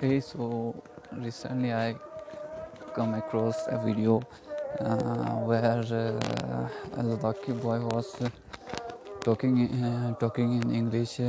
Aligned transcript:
hey, 0.00 0.20
so 0.20 0.74
recently 1.12 1.72
I 1.72 1.94
come 2.94 3.14
across 3.14 3.66
a 3.68 3.78
video 3.84 4.22
uh, 4.80 5.36
where 5.48 5.82
uh, 5.90 6.68
a 6.96 7.02
Ladakhi 7.02 7.60
boy 7.60 7.80
was 7.80 8.20
uh, 8.20 8.30
talking 9.20 10.16
talking 10.20 10.62
in 10.62 10.70
English 10.70 11.20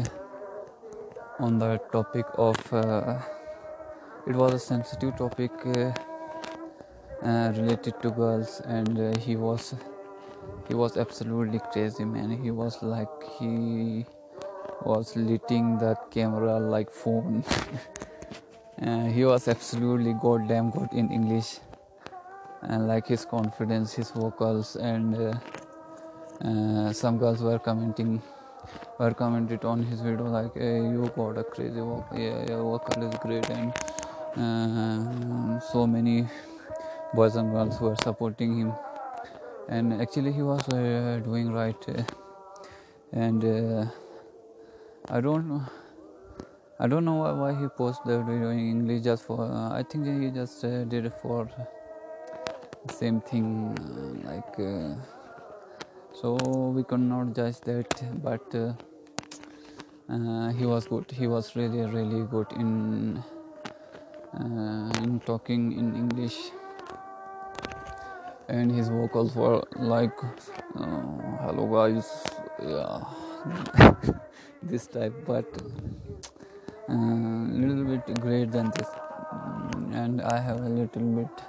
on 1.40 1.58
the 1.58 1.78
topic 1.92 2.26
of 2.38 2.58
uh, 2.74 3.20
it 4.28 4.36
was 4.36 4.54
a 4.54 4.60
sensitive 4.60 5.16
topic 5.18 5.52
uh, 5.66 5.92
uh, 7.24 7.54
related 7.56 8.00
to 8.02 8.12
girls 8.12 8.62
and 8.66 9.18
he 9.18 9.36
was 9.36 9.74
he 10.68 10.76
was 10.76 10.98
absolutely 10.98 11.60
crazy 11.72 12.06
man. 12.06 12.30
He 12.44 12.52
was 12.52 12.82
like 12.84 13.10
he 13.40 14.06
was 14.86 15.16
lighting 15.16 15.78
that 15.80 16.12
camera 16.12 16.60
like 16.60 16.92
phone. 16.92 17.44
He 19.14 19.26
was 19.26 19.48
absolutely 19.48 20.14
goddamn 20.14 20.70
good 20.72 20.94
in 20.94 21.12
english. 21.12 21.60
And 22.62 22.88
like 22.88 23.08
his 23.08 23.26
confidence 23.26 23.94
his 23.94 24.12
vocals 24.12 24.76
and 24.76 25.16
uh, 25.16 25.34
uh, 26.46 26.94
some 26.94 27.18
girls 27.18 27.42
were 27.42 27.60
commenting 27.60 28.22
were 29.00 29.14
commented 29.14 29.66
on 29.66 29.84
his 29.84 30.02
video 30.02 30.26
like 30.26 30.54
hey, 30.54 30.78
you 30.78 31.12
got 31.16 31.38
a 31.38 31.44
crazy 31.44 31.80
vocal 31.80 32.18
yeah 32.18 32.46
your 32.50 32.64
vocal 32.64 33.04
is 33.04 33.16
great 33.20 33.50
and 33.50 33.74
uh, 34.38 35.60
so 35.60 35.88
many 35.88 36.28
boys 37.14 37.36
and 37.36 37.52
girls 37.52 37.80
were 37.82 37.96
supporting 38.04 38.58
him. 38.58 38.74
And 39.68 40.02
actually 40.02 40.32
he 40.32 40.42
was 40.42 40.68
uh, 40.70 41.20
doing 41.24 41.52
right 41.52 41.90
uh, 41.90 42.04
and 43.12 43.44
uh, 43.44 43.86
i 45.10 45.20
don't 45.20 45.48
know. 45.48 45.64
I 46.80 46.88
don't 46.88 47.04
know 47.04 47.16
why, 47.16 47.32
why 47.32 47.60
he 47.60 47.68
posted 47.68 48.06
the 48.06 48.24
video 48.24 48.50
in 48.52 48.60
english 48.60 49.04
just 49.04 49.24
for 49.24 49.42
uh, 49.42 49.70
i 49.74 49.84
think 49.84 50.06
he 50.06 50.30
just 50.30 50.64
uh, 50.64 50.84
did 50.86 51.06
it 51.06 51.14
for 51.22 51.50
same 52.92 53.20
thing 53.22 53.76
uh, 53.80 54.30
like 54.30 54.60
uh, 54.60 54.96
so 56.14 56.36
we 56.76 56.84
could 56.84 57.02
not 57.02 57.36
judge 57.36 57.60
that 57.62 58.02
but 58.24 58.56
uh, 58.56 58.74
uh, 60.10 60.50
he 60.54 60.66
was 60.66 60.88
good. 60.88 61.06
He 61.12 61.28
was 61.28 61.56
really 61.56 61.82
really 61.86 62.26
good 62.26 62.48
in 62.54 63.24
in 65.04 65.20
talking 65.26 65.72
in 65.74 65.96
english. 65.96 66.52
And 68.48 68.72
his 68.72 68.90
vocals 68.90 69.36
were 69.36 69.62
like 69.76 70.20
hello 71.42 71.68
guys 71.74 72.10
yeah 72.60 73.04
this 74.64 74.88
type 74.88 75.14
but 75.26 75.46
a 76.88 76.92
uh, 76.92 77.48
little 77.52 77.86
bit 77.86 78.20
greater 78.20 78.52
than 78.52 78.72
this. 78.72 78.90
And 79.94 80.22
i 80.22 80.40
have 80.40 80.60
a 80.62 80.70
little 80.70 81.08
bit 81.18 81.44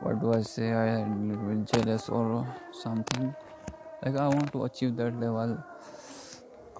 what 0.00 0.20
do 0.20 0.32
i 0.32 0.42
say 0.42 0.72
i 0.72 0.86
am 1.00 1.12
a 1.12 1.32
little 1.32 1.48
bit 1.48 1.72
jealous 1.72 2.08
or 2.08 2.46
something. 2.72 3.34
Like 4.02 4.16
i 4.16 4.28
want 4.28 4.52
to 4.52 4.64
achieve 4.64 4.96
that 4.96 5.18
level 5.20 5.62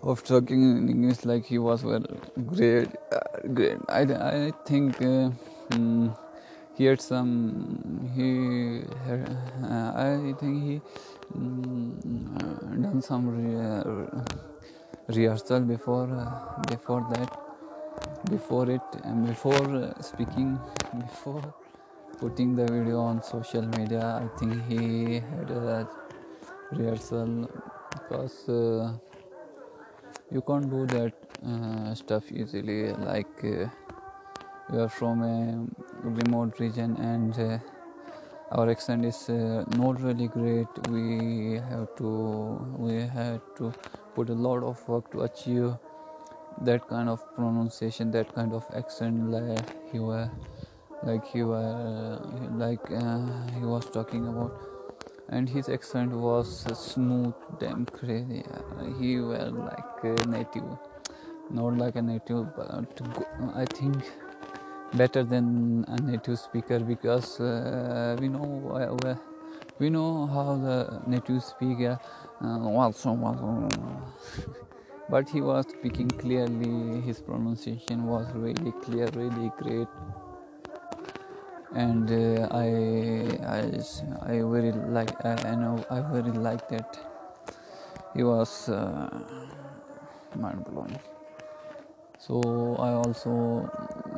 of 0.02 0.24
talking 0.24 0.62
in 0.78 0.88
english 0.88 1.24
like 1.24 1.44
he 1.44 1.58
was 1.58 1.84
well 1.84 2.04
great 2.46 2.88
uh, 3.12 3.20
great. 3.52 3.76
I, 3.88 4.00
I 4.02 4.52
think 4.64 4.96
uh, 5.02 5.30
mm, 5.70 6.16
he 6.74 6.84
had 6.84 7.00
some 7.00 8.08
he 8.14 8.80
uh, 9.10 9.92
i 9.94 10.32
think 10.40 10.64
he 10.64 10.80
mm, 11.36 12.82
done 12.82 13.02
some 13.02 13.28
rehearsal 15.18 15.60
before 15.60 16.08
uh, 16.24 16.62
before 16.72 17.06
that 17.12 17.30
before 18.30 18.70
it 18.70 19.00
and 19.04 19.26
before 19.26 19.66
uh, 19.76 20.02
speaking 20.02 20.58
before 21.06 21.54
putting 22.18 22.54
the 22.54 22.66
video 22.66 23.00
on 23.00 23.22
social 23.22 23.66
media 23.78 24.04
i 24.24 24.38
think 24.38 24.54
he 24.68 25.20
had 25.32 25.50
a 25.50 25.88
rehearsal 26.72 27.48
because 27.92 28.48
uh, 28.48 28.92
you 30.30 30.42
can't 30.42 30.70
do 30.70 30.86
that 30.86 31.12
uh, 31.46 31.94
stuff 31.94 32.30
easily 32.30 32.92
like 32.92 33.44
uh, 33.44 33.66
we 34.70 34.78
are 34.78 34.88
from 34.88 35.22
a 35.22 35.66
remote 36.02 36.60
region 36.60 36.96
and 36.96 37.38
uh, 37.38 37.58
our 38.52 38.70
accent 38.70 39.04
is 39.04 39.28
uh, 39.28 39.64
not 39.76 40.00
really 40.02 40.28
great 40.28 40.68
we 40.88 41.60
have 41.70 41.88
to 41.96 42.10
we 42.78 43.00
have 43.00 43.40
to 43.56 43.72
put 44.14 44.30
a 44.30 44.34
lot 44.34 44.62
of 44.62 44.88
work 44.88 45.10
to 45.12 45.22
achieve 45.22 45.72
that 46.62 46.86
kind 46.88 47.08
of 47.08 47.22
pronunciation 47.34 48.10
that 48.10 48.34
kind 48.34 48.52
of 48.52 48.64
accent 48.74 49.30
like 49.30 49.92
he 49.92 49.98
were 49.98 50.30
like 51.02 51.24
he 51.26 51.42
were 51.42 52.18
like 52.56 52.90
uh, 52.90 53.26
he 53.58 53.64
was 53.64 53.88
talking 53.90 54.26
about. 54.28 54.52
And 55.32 55.48
his 55.48 55.68
accent 55.68 56.10
was 56.12 56.66
smooth 56.76 57.34
damn 57.60 57.86
crazy. 57.86 58.42
He 58.98 59.20
were 59.20 59.50
like 59.50 60.02
a 60.02 60.26
native 60.26 60.76
not 61.52 61.76
like 61.76 61.96
a 61.96 62.02
native 62.02 62.46
but 62.56 62.70
i 63.56 63.64
think 63.64 63.96
better 64.94 65.22
than 65.22 65.84
a 65.88 66.00
native 66.02 66.38
speaker 66.38 66.78
because 66.78 67.40
uh, 67.40 68.16
we 68.20 68.28
know 68.28 68.96
uh, 69.04 69.14
we 69.80 69.88
know 69.88 70.26
how 70.26 70.56
the 70.56 71.00
native 71.06 71.42
speaker 71.42 71.98
uh, 72.42 73.70
but 75.08 75.28
he 75.28 75.40
was 75.40 75.66
speaking 75.68 76.08
clearly. 76.08 77.00
His 77.00 77.20
pronunciation 77.20 78.04
was 78.06 78.26
really 78.34 78.72
clear 78.84 79.08
really 79.14 79.50
great. 79.58 79.88
And 81.72 82.10
uh, 82.10 82.48
I, 82.50 82.66
I 83.46 83.60
i 84.26 84.42
very 84.42 84.72
like 84.72 85.12
i, 85.24 85.32
I 85.50 85.54
know 85.54 85.84
i 85.88 86.00
very 86.00 86.32
like 86.32 86.68
that. 86.68 86.98
He 88.14 88.22
was 88.22 88.68
uh, 88.68 89.08
mind 90.36 90.64
blowing 90.64 90.98
so 92.18 92.76
i 92.78 92.90
also 92.92 93.70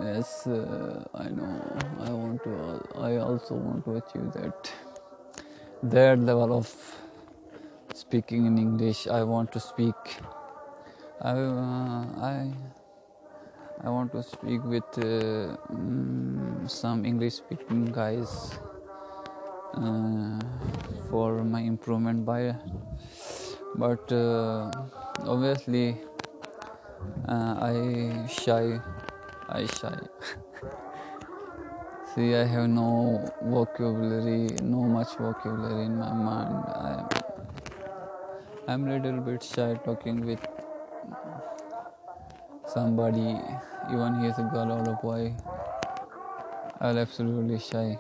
yes 0.03 0.47
uh, 0.47 1.05
i 1.15 1.29
know. 1.29 1.55
I 2.01 2.11
want 2.11 2.43
to 2.45 2.53
i 2.99 3.17
also 3.17 3.55
want 3.55 3.85
to 3.85 3.97
achieve 3.97 4.33
that 4.33 4.73
that 5.83 6.19
level 6.19 6.53
of 6.57 6.69
speaking 7.95 8.47
in 8.47 8.59
english 8.59 9.07
i 9.07 9.23
want 9.23 9.53
to 9.53 9.61
speak 9.61 9.95
i 11.21 11.33
uh, 11.33 12.05
i 12.31 12.35
i 13.85 13.89
want 13.89 14.13
to 14.13 14.23
speak 14.23 14.63
with 14.65 14.99
uh, 14.99 15.57
mm, 15.73 16.71
some 16.71 17.05
english 17.05 17.35
speaking 17.35 17.85
guys 17.87 18.59
uh, 19.75 20.39
for 21.11 21.43
my 21.45 21.61
improvement 21.61 22.25
by 22.25 22.55
but 23.75 24.13
uh, 24.13 24.71
obviously 25.27 25.97
uh, 27.29 27.55
I 27.61 28.27
shy. 28.27 28.81
I 29.49 29.67
shy. 29.67 29.99
See, 32.15 32.35
I 32.35 32.45
have 32.45 32.69
no 32.69 33.25
vocabulary, 33.41 34.49
no 34.63 34.83
much 34.83 35.17
vocabulary 35.17 35.87
in 35.87 35.99
my 35.99 36.13
mind. 36.13 36.63
I'm, 36.69 37.09
I'm 38.69 38.87
a 38.87 38.99
little 38.99 39.23
bit 39.23 39.43
shy 39.43 39.81
talking 39.83 40.21
with 40.27 40.47
somebody, 42.67 43.41
even 43.91 44.21
he 44.21 44.27
is 44.27 44.39
a 44.39 44.43
girl 44.53 44.73
or 44.73 44.83
a 44.93 44.99
boy. 45.03 45.35
I'm 46.83 46.99
absolutely 46.99 47.59
shy. 47.59 47.99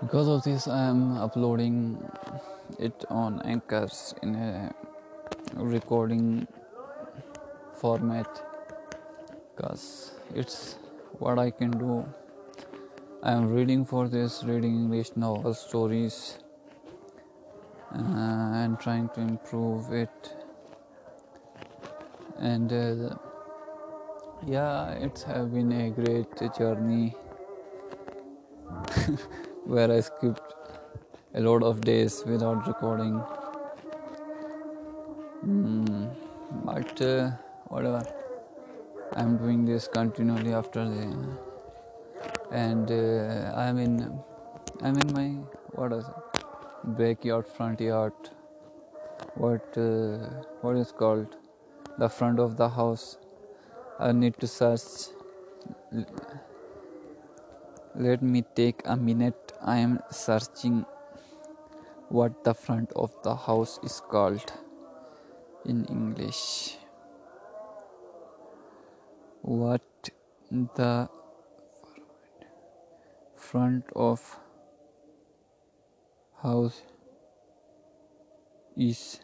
Because 0.00 0.28
of 0.28 0.44
this, 0.44 0.68
I 0.68 0.84
am 0.86 1.16
uploading 1.16 1.98
it 2.78 3.04
on 3.10 3.42
Anchors 3.42 4.14
in 4.22 4.36
a 4.36 4.72
recording 5.56 6.46
format 7.74 8.28
because 9.56 10.12
it's 10.32 10.76
what 11.18 11.38
I 11.38 11.50
can 11.50 11.70
do. 11.70 12.04
I 13.22 13.32
am 13.32 13.52
reading 13.52 13.84
for 13.84 14.08
this, 14.08 14.44
reading 14.44 14.74
English 14.74 15.16
novel 15.16 15.54
stories 15.54 16.38
uh, 17.94 18.62
and 18.62 18.78
trying 18.78 19.08
to 19.10 19.20
improve 19.20 19.92
it. 19.92 20.32
And 22.38 22.72
uh, 22.72 23.16
yeah, 24.46 24.90
it's 24.90 25.22
have 25.22 25.52
been 25.52 25.72
a 25.72 25.90
great 25.90 26.28
journey 26.58 27.14
where 29.64 29.90
I 29.90 30.00
skipped 30.00 30.54
a 31.34 31.40
lot 31.40 31.62
of 31.62 31.80
days 31.80 32.22
without 32.26 32.66
recording. 32.66 33.22
Mm, 35.44 36.08
but 36.64 37.02
uh, 37.02 37.30
whatever, 37.68 38.02
I'm 39.18 39.38
doing 39.38 39.64
this 39.64 39.88
continually 39.88 40.52
after 40.52 40.84
the, 40.84 41.38
and 42.50 42.90
uh, 42.90 43.54
I'm 43.56 43.78
in, 43.78 44.20
I'm 44.82 44.98
in 44.98 45.12
my 45.14 45.28
what 45.72 45.94
is 45.94 46.04
it, 46.04 46.44
backyard, 46.98 47.48
front 47.48 47.80
yard, 47.80 48.12
what 49.34 49.78
uh, 49.78 50.18
what 50.60 50.76
is 50.76 50.92
called, 50.92 51.34
the 51.98 52.10
front 52.10 52.38
of 52.38 52.58
the 52.58 52.68
house, 52.68 53.16
I 53.98 54.12
need 54.12 54.38
to 54.40 54.46
search. 54.46 54.82
Let 57.94 58.22
me 58.22 58.44
take 58.54 58.82
a 58.84 58.96
minute. 58.96 59.52
I 59.62 59.78
am 59.78 60.00
searching 60.10 60.84
what 62.10 62.44
the 62.44 62.52
front 62.52 62.92
of 62.92 63.14
the 63.22 63.34
house 63.34 63.80
is 63.82 64.02
called 64.10 64.52
in 65.64 65.86
English. 65.86 66.76
What 69.46 70.10
the 70.50 71.08
front 73.36 73.84
of 73.94 74.40
house 76.42 76.82
is 78.76 79.20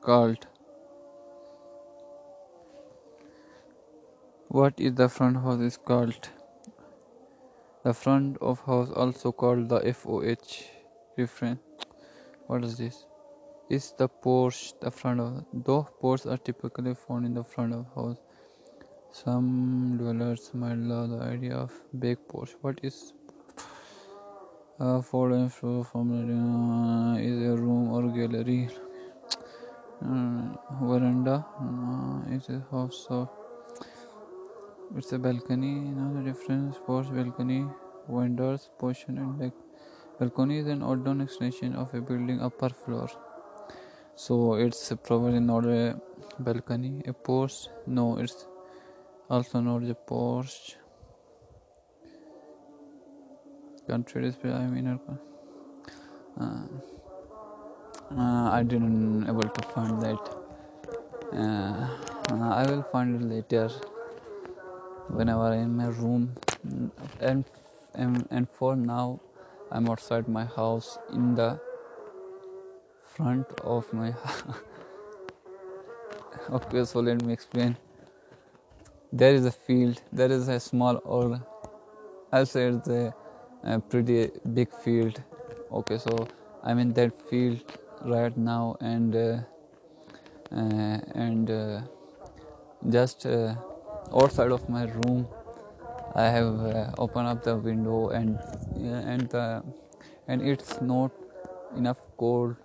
called? 0.00 0.46
What 4.48 4.80
is 4.80 4.94
the 4.94 5.10
front 5.10 5.36
house 5.36 5.60
is 5.60 5.76
called? 5.76 6.30
The 7.84 7.92
front 7.92 8.38
of 8.40 8.60
house 8.60 8.90
also 8.96 9.32
called 9.32 9.68
the 9.68 9.80
FOH 9.80 10.64
reference. 11.18 11.60
What 12.46 12.64
is 12.64 12.78
this? 12.78 13.04
Is 13.68 13.92
the 13.98 14.08
porch 14.08 14.72
the 14.80 14.90
front 14.90 15.20
of 15.20 15.44
though 15.52 15.86
porches 16.00 16.24
are 16.24 16.38
typically 16.38 16.94
found 16.94 17.26
in 17.26 17.34
the 17.34 17.44
front 17.44 17.74
of 17.74 17.84
house 17.94 18.16
some 19.12 19.98
dwellers 19.98 20.50
might 20.54 20.78
love 20.78 21.10
the 21.10 21.18
idea 21.22 21.54
of 21.54 21.72
big 21.98 22.16
porch 22.28 22.52
what 22.62 22.78
is 22.82 23.12
uh, 24.80 25.00
following 25.02 25.50
floor 25.50 25.84
from 25.84 26.12
uh, 26.12 27.16
is 27.18 27.42
a 27.42 27.54
room 27.54 27.90
or 27.92 28.02
gallery? 28.10 28.68
Uh, 30.02 30.56
veranda 30.80 31.44
uh, 31.60 32.34
is 32.34 32.48
a 32.48 32.64
house 32.70 33.06
of 33.10 33.28
it's 34.96 35.12
a 35.12 35.18
balcony 35.18 35.88
another 35.90 36.22
difference 36.22 36.78
porch 36.86 37.06
balcony 37.10 37.66
windows 38.08 38.70
portion 38.78 39.18
and 39.18 39.38
like 39.38 39.52
balcony 40.18 40.58
is 40.58 40.66
an 40.66 40.82
outdoor 40.82 41.20
extension 41.20 41.74
of 41.74 41.92
a 41.94 42.00
building 42.00 42.40
upper 42.40 42.70
floor. 42.70 43.08
So 44.16 44.54
it's 44.54 44.92
provided 45.04 45.42
not 45.42 45.66
a 45.66 46.00
balcony 46.38 47.02
a 47.06 47.12
porch 47.12 47.68
no 47.86 48.16
it's 48.18 48.46
also 49.28 49.60
not 49.60 49.86
the 49.86 49.94
porch 49.94 50.76
country 53.86 54.22
display 54.22 54.52
i 54.52 54.66
mean 54.66 54.86
uh, 54.88 54.98
uh, 58.16 58.50
i 58.50 58.62
didn't 58.62 59.26
able 59.28 59.42
to 59.42 59.62
find 59.68 60.00
that. 60.02 60.18
Uh, 61.32 61.88
uh, 62.30 62.50
i 62.60 62.64
will 62.68 62.82
find 62.92 63.16
it 63.16 63.22
later. 63.26 63.70
Whenever 65.08 65.52
in 65.54 65.76
my 65.76 65.86
room. 65.86 66.34
And, 67.20 67.44
and 67.94 68.28
and 68.30 68.48
for 68.48 68.76
now 68.76 69.20
i'm 69.72 69.90
outside 69.90 70.28
my 70.28 70.44
house 70.44 70.98
in 71.12 71.34
the 71.34 71.58
front 73.14 73.46
of 73.62 73.92
my 73.92 74.14
okay 76.58 76.84
so 76.84 77.00
let 77.00 77.24
me 77.24 77.32
explain 77.32 77.76
there 79.12 79.34
is 79.34 79.44
a 79.46 79.50
field 79.50 80.00
there 80.12 80.30
is 80.30 80.48
a 80.48 80.58
small 80.58 81.00
or 81.04 81.40
say 82.44 82.68
it's 82.68 82.88
a, 82.88 83.14
a 83.64 83.78
pretty 83.78 84.30
big 84.54 84.70
field. 84.84 85.22
Okay 85.70 85.98
so 85.98 86.28
i'm 86.64 86.78
in 86.78 86.92
that 86.94 87.12
field 87.28 87.60
right 88.04 88.36
now 88.36 88.76
and 88.80 89.16
uh, 89.16 89.38
uh, 90.52 90.98
and 91.26 91.50
uh, 91.50 91.80
just 92.90 93.26
uh, 93.26 93.54
outside 94.14 94.50
of 94.50 94.68
my 94.68 94.84
room 94.84 95.26
i 96.14 96.24
have 96.24 96.60
uh, 96.60 96.90
opened 96.98 97.26
up 97.26 97.42
the 97.42 97.56
window 97.56 98.10
and 98.10 98.38
and 99.12 99.28
the 99.30 99.62
and 100.28 100.42
it's 100.42 100.80
not 100.80 101.10
enough 101.76 101.98
cold. 102.16 102.56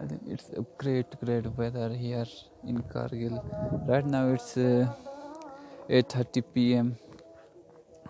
I 0.00 0.06
think 0.06 0.22
it's 0.26 0.50
a 0.50 0.64
great 0.78 1.18
great 1.20 1.46
weather 1.56 1.88
here 1.90 2.26
in 2.64 2.82
kargil. 2.94 3.34
Right 3.88 4.06
now 4.06 4.28
it's 4.32 4.56
uh, 4.56 4.86
8:30 5.88 6.42
p.m. 6.54 6.96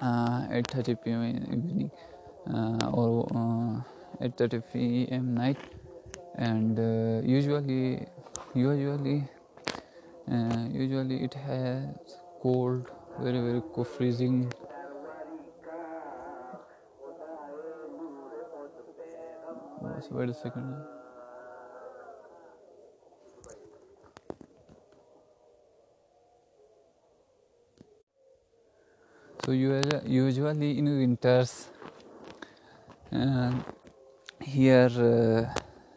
Uh, 0.00 0.48
8:30 0.50 0.96
p.m. 1.04 1.22
evening 1.52 1.90
uh, 2.52 2.90
or 2.92 3.26
8:30 4.20 4.62
p.m. 4.72 5.34
night, 5.34 5.58
and 6.36 6.78
uh, 6.78 7.26
usually 7.26 8.06
usually 8.54 9.24
usually 10.72 11.24
it 11.24 11.34
has 11.34 12.18
cold, 12.42 12.90
very 13.20 13.40
very 13.40 13.62
cold, 13.74 13.86
freezing. 13.86 14.52
wait 20.10 20.28
a 20.28 20.34
second. 20.34 20.97
So 29.48 29.52
usually 29.52 30.76
in 30.78 30.84
winters 30.84 31.68
uh, 33.10 33.50
here 34.42 34.90
uh, 35.00 35.48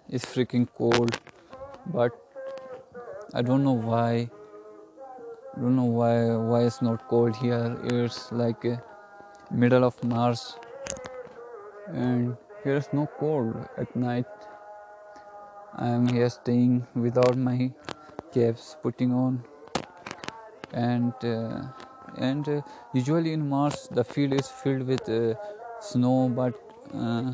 is 0.08 0.24
freaking 0.24 0.66
cold 0.78 1.20
but 1.88 2.14
i 3.34 3.42
don't 3.42 3.62
know 3.62 3.80
why 3.90 4.30
I 5.54 5.60
don't 5.60 5.76
know 5.76 5.92
why 6.00 6.34
why 6.50 6.62
it's 6.64 6.82
not 6.82 7.10
cold 7.10 7.36
here. 7.36 7.78
It's 7.84 8.32
like 8.32 8.64
uh, 8.64 8.78
middle 9.52 9.84
of 9.84 10.02
march 10.02 10.40
and 11.88 12.38
here 12.64 12.78
is 12.78 12.88
no 12.94 13.06
cold 13.20 13.68
at 13.78 13.94
night. 13.94 14.32
I 15.76 15.90
am 15.90 16.08
here 16.08 16.30
staying 16.30 16.88
without 16.96 17.36
my 17.36 17.70
caps 18.34 18.78
putting 18.82 19.12
on 19.12 19.44
and 20.72 21.14
uh, 21.26 21.64
and 22.18 22.48
uh, 22.48 22.62
usually 22.94 23.34
in 23.34 23.48
March 23.50 23.76
the 23.90 24.04
field 24.04 24.34
is 24.34 24.48
filled 24.48 24.88
with 24.88 25.08
uh, 25.10 25.36
snow 25.80 26.30
but 26.30 26.54
uh, 26.94 27.32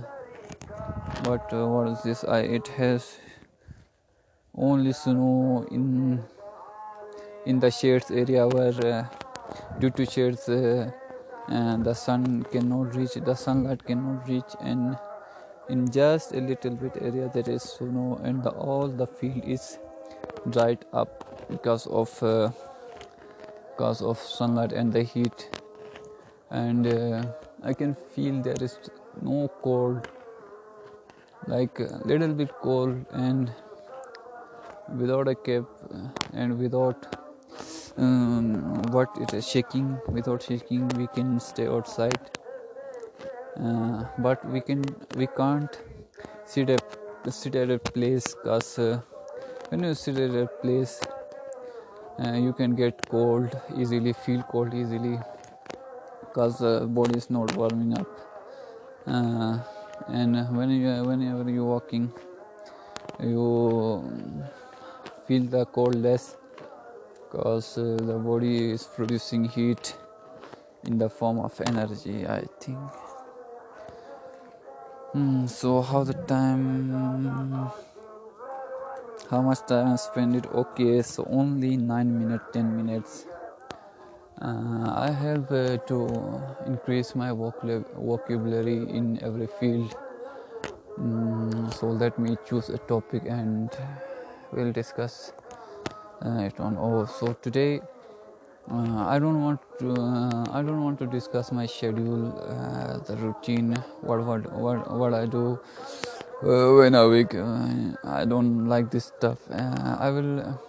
but 1.23 1.51
uh, 1.51 1.67
what 1.67 1.87
is 1.89 2.03
this? 2.03 2.23
I, 2.23 2.39
it 2.39 2.67
has 2.67 3.17
only 4.55 4.93
snow 4.93 5.65
in 5.71 6.23
in 7.45 7.59
the 7.59 7.71
shades 7.71 8.11
area 8.11 8.47
where 8.47 8.85
uh, 8.85 9.05
due 9.79 9.89
to 9.91 10.05
shades 10.05 10.47
uh, 10.49 10.91
the 11.47 11.93
sun 11.93 12.43
cannot 12.51 12.95
reach 12.95 13.13
the 13.13 13.35
sunlight 13.35 13.85
cannot 13.85 14.27
reach. 14.27 14.55
And 14.59 14.97
in 15.69 15.89
just 15.89 16.33
a 16.33 16.41
little 16.41 16.75
bit 16.75 16.97
area 17.01 17.29
there 17.33 17.49
is 17.49 17.63
snow 17.63 18.19
and 18.23 18.43
the, 18.43 18.51
all 18.51 18.87
the 18.87 19.07
field 19.07 19.43
is 19.43 19.79
dried 20.49 20.85
up 20.93 21.49
because 21.49 21.87
of 21.87 22.21
because 23.77 24.01
of 24.01 24.17
sunlight 24.17 24.71
and 24.73 24.91
the 24.91 25.03
heat. 25.03 25.49
And 26.49 26.87
uh, 26.87 27.23
i 27.63 27.73
can 27.73 27.95
feel 28.15 28.41
there 28.41 28.61
is 28.61 28.77
no 29.21 29.51
cold. 29.61 30.07
Like 31.47 31.79
a 31.79 32.01
little 32.05 32.33
bit 32.33 32.51
cold 32.61 33.05
and 33.11 33.51
without 34.97 35.27
a 35.27 35.35
cap 35.35 35.65
uh, 35.93 36.07
and 36.33 36.57
without 36.57 37.05
um, 37.97 38.81
what 38.91 39.09
it 39.21 39.33
is 39.33 39.47
shaking. 39.47 39.99
Without 40.07 40.41
shaking 40.41 40.87
we 41.01 41.07
can 41.07 41.39
stay 41.39 41.67
outside. 41.67 42.19
Uh, 43.59 44.05
but 44.17 44.43
we 44.45 44.61
can 44.61 44.83
we 45.15 45.27
can't 45.27 45.79
sit 46.45 46.69
at 46.69 46.97
sit 47.29 47.55
at 47.55 47.69
a 47.69 47.79
place 47.79 48.33
because 48.35 48.79
uh, 48.79 48.99
when 49.69 49.83
you 49.83 49.93
sit 49.93 50.17
at 50.17 50.35
a 50.43 50.47
place 50.63 50.99
uh, 52.19 52.33
you 52.33 52.53
can 52.53 52.75
get 52.75 53.07
cold 53.09 53.59
easily 53.75 54.13
feel 54.13 54.43
cold 54.43 54.73
easily 54.73 55.19
because 56.21 56.59
the 56.59 56.87
body 56.87 57.17
is 57.17 57.29
not 57.29 57.55
warming 57.55 57.97
up. 57.97 58.07
Uh, 59.05 59.59
and 60.07 60.35
when 60.55 60.69
you 60.69 61.03
whenever 61.03 61.49
you're 61.49 61.65
walking 61.65 62.11
you 63.19 64.03
feel 65.27 65.43
the 65.43 65.65
cold 65.65 65.95
less 65.95 66.35
because 67.23 67.77
uh, 67.77 67.97
the 68.01 68.13
body 68.13 68.71
is 68.71 68.83
producing 68.83 69.45
heat 69.45 69.95
in 70.85 70.97
the 70.97 71.09
form 71.09 71.39
of 71.39 71.59
energy 71.67 72.25
i 72.27 72.43
think. 72.59 72.77
Mm, 75.15 75.49
so 75.49 75.81
how 75.81 76.03
the 76.03 76.13
time 76.13 77.71
how 79.29 79.41
much 79.41 79.59
time 79.67 79.87
i 79.93 79.95
spend 79.95 80.35
it 80.35 80.45
okay 80.53 81.01
so 81.01 81.27
only 81.29 81.75
9 81.75 82.19
minutes 82.19 82.45
10 82.53 82.77
minutes. 82.77 83.25
Uh, 84.41 84.93
i 85.07 85.11
have 85.11 85.51
uh, 85.51 85.77
to 85.89 85.97
increase 86.65 87.15
my 87.15 87.31
vocabulary 87.31 88.77
in 88.97 89.19
every 89.23 89.47
field. 89.59 89.95
Um, 90.97 91.69
so 91.71 91.87
let 91.87 92.17
me 92.19 92.37
choose 92.47 92.69
a 92.69 92.77
topic 92.77 93.23
and 93.25 93.69
we'll 94.51 94.71
discuss 94.71 95.33
uh, 96.23 96.47
it 96.49 96.59
on. 96.59 96.77
Oh 96.77 97.05
so 97.05 97.33
today 97.41 97.81
uh, 98.71 99.05
I 99.07 99.19
don't 99.19 99.41
want 99.41 99.59
to 99.79 99.91
uh, 99.93 100.45
I 100.51 100.61
don't 100.61 100.83
want 100.83 100.99
to 100.99 101.07
discuss 101.07 101.51
my 101.51 101.65
schedule, 101.65 102.37
uh, 102.39 102.99
the 102.99 103.17
routine, 103.17 103.73
what 104.01 104.23
what 104.23 104.51
what 104.53 104.91
what 104.91 105.13
I 105.13 105.25
do 105.25 105.59
uh, 106.43 106.73
when 106.75 106.95
I 106.95 107.05
wake. 107.07 107.35
Uh, 107.35 107.93
I 108.03 108.25
don't 108.25 108.67
like 108.67 108.91
this 108.91 109.05
stuff. 109.05 109.39
Uh, 109.51 109.97
I 109.99 110.09
will. 110.09 110.59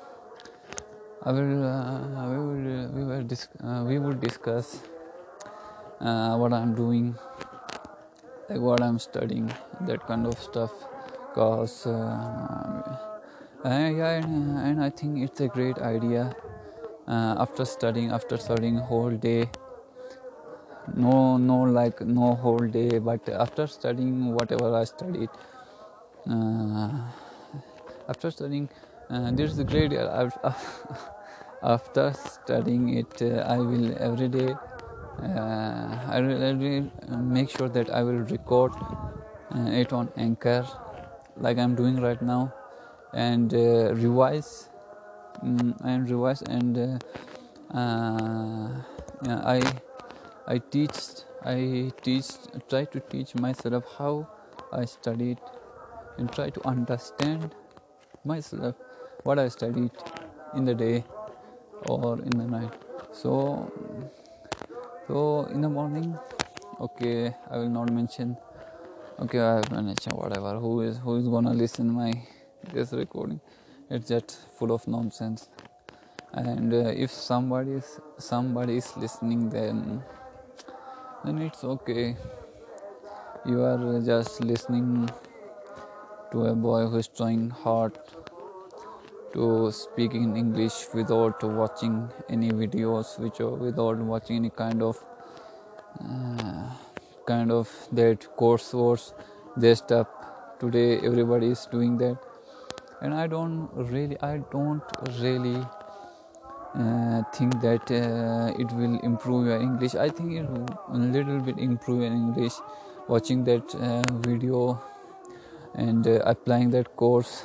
I 1.25 1.33
will. 1.33 1.65
Uh, 1.67 2.31
we 2.31 2.39
will. 2.39 2.89
We 2.89 3.05
will. 3.05 3.23
Dis- 3.23 3.49
we 3.87 3.99
would 3.99 4.21
discuss 4.21 4.81
what 5.99 6.53
I'm 6.53 6.75
doing, 6.75 7.17
like 8.49 8.61
what 8.61 8.83
I'm 8.83 8.99
studying, 8.99 9.53
that 9.83 10.07
kind 10.07 10.27
of 10.27 10.39
stuff. 10.41 10.73
Cause 11.35 11.87
yeah, 13.65 14.11
and, 14.23 14.59
and 14.59 14.83
I 14.83 14.91
think 14.91 15.19
it's 15.23 15.41
a 15.41 15.49
great 15.49 15.79
idea 15.79 16.35
uh, 17.09 17.35
after 17.39 17.65
studying 17.65 18.11
after 18.11 18.37
studying 18.37 18.77
whole 18.77 19.11
day 19.11 19.49
no 20.95 21.37
no 21.37 21.63
like 21.63 22.01
no 22.03 22.35
whole 22.35 22.67
day 22.79 22.99
but 22.99 23.29
after 23.29 23.67
studying 23.67 24.35
whatever 24.35 24.75
i 24.77 24.85
studied 24.85 25.31
uh, 25.31 25.58
after 28.09 28.31
studying 28.31 28.69
uh, 29.11 29.31
there's 29.33 29.59
a 29.59 29.65
great 29.65 29.93
uh, 29.93 30.29
after 31.63 32.13
studying 32.13 32.97
it 32.99 33.23
uh, 33.23 33.55
i 33.55 33.59
will 33.59 33.95
every 33.99 34.29
day 34.29 34.55
uh, 35.23 35.99
I 36.07 36.21
will, 36.21 36.45
I 36.45 36.53
will 36.53 37.19
make 37.19 37.51
sure 37.51 37.69
that 37.69 37.91
i 37.91 38.03
will 38.03 38.23
record 38.37 38.73
uh, 39.55 39.71
it 39.71 39.93
on 39.93 40.11
anchor 40.17 40.67
like 41.37 41.59
i'm 41.59 41.75
doing 41.75 42.01
right 42.01 42.21
now 42.23 42.53
and 43.15 43.53
revise 43.53 44.69
um, 45.43 45.75
and 45.85 46.09
revise 46.11 46.43
and 46.43 47.03
yeah, 49.23 49.41
i 49.45 49.61
I 50.47 50.59
teach 50.59 50.99
I 51.45 51.93
teach 52.03 52.27
try 52.69 52.85
to 52.85 53.01
teach 53.01 53.35
myself 53.35 53.85
how 53.99 54.27
I 54.73 54.87
studied 54.87 55.39
and 56.19 56.33
try 56.33 56.51
to 56.51 56.67
understand 56.67 57.55
myself 58.25 58.75
what 59.23 59.39
I 59.39 59.49
studied 59.49 59.91
in 60.55 60.65
the 60.65 60.75
day 60.75 61.05
or 61.87 62.21
in 62.21 62.31
the 62.31 62.47
night. 62.47 62.73
So 63.13 63.73
so 65.07 65.45
in 65.53 65.61
the 65.61 65.69
morning 65.69 66.19
okay 66.81 67.35
I 67.51 67.59
will 67.59 67.71
not 67.71 67.91
mention 67.93 68.37
okay 69.21 69.41
I 69.41 69.57
have 69.57 69.71
mentioned 69.71 70.17
whatever 70.17 70.59
who 70.59 70.83
is 70.83 70.99
who 70.99 71.17
is 71.17 71.29
gonna 71.29 71.55
listen 71.55 71.91
my 71.91 72.13
this 72.73 72.93
recording? 72.93 73.41
It's 73.91 74.09
just 74.09 74.39
full 74.59 74.73
of 74.73 74.87
nonsense. 74.87 75.49
And 76.33 76.73
uh, 76.75 76.93
if 77.05 77.11
somebody 77.11 77.73
is 77.73 78.01
somebody 78.19 78.77
is 78.77 78.97
listening 78.97 79.49
then 79.49 80.03
then 81.25 81.39
it's 81.43 81.65
okay. 81.65 82.17
You 83.47 83.63
are 83.63 84.01
just 84.01 84.41
listening 84.43 85.09
to 86.33 86.47
a 86.47 86.55
boy 86.55 86.87
who 86.87 86.99
is 86.99 87.09
trying 87.09 87.51
hard 87.51 87.99
to 89.33 89.71
speak 89.71 90.15
in 90.15 90.37
english 90.37 90.77
without 90.95 91.43
watching 91.61 91.97
any 92.29 92.51
videos 92.51 93.19
which 93.19 93.41
are 93.41 93.55
without 93.67 93.99
watching 94.13 94.37
any 94.37 94.51
kind 94.51 94.83
of 94.83 95.03
uh, 96.05 96.71
kind 97.27 97.53
of 97.53 97.69
that 97.93 98.27
course 98.37 98.71
course 98.71 99.13
their 99.57 99.75
stuff 99.75 100.07
today 100.61 100.99
everybody 100.99 101.49
is 101.49 101.67
doing 101.67 101.97
that. 101.99 102.19
And 103.01 103.15
i 103.15 103.27
don't 103.27 103.69
really 103.93 104.17
i 104.21 104.39
don't 104.53 104.83
really 105.21 105.61
uh, 106.75 107.23
think 107.35 107.61
that 107.61 107.91
uh, 107.91 108.63
it 108.63 108.73
will 108.73 108.99
improve 109.01 109.47
your 109.47 109.61
english. 109.61 109.95
I 109.95 110.09
think 110.09 110.33
it 110.33 110.49
will 110.51 110.67
a 110.93 110.99
little 110.99 111.41
bit 111.41 111.59
improve 111.59 112.03
your 112.03 112.13
english. 112.13 112.55
Watching 113.09 113.45
that 113.45 113.75
uh, 113.75 114.03
video 114.29 114.83
and 115.85 116.07
uh, 116.07 116.19
applying 116.33 116.71
that 116.71 116.97
course 116.97 117.45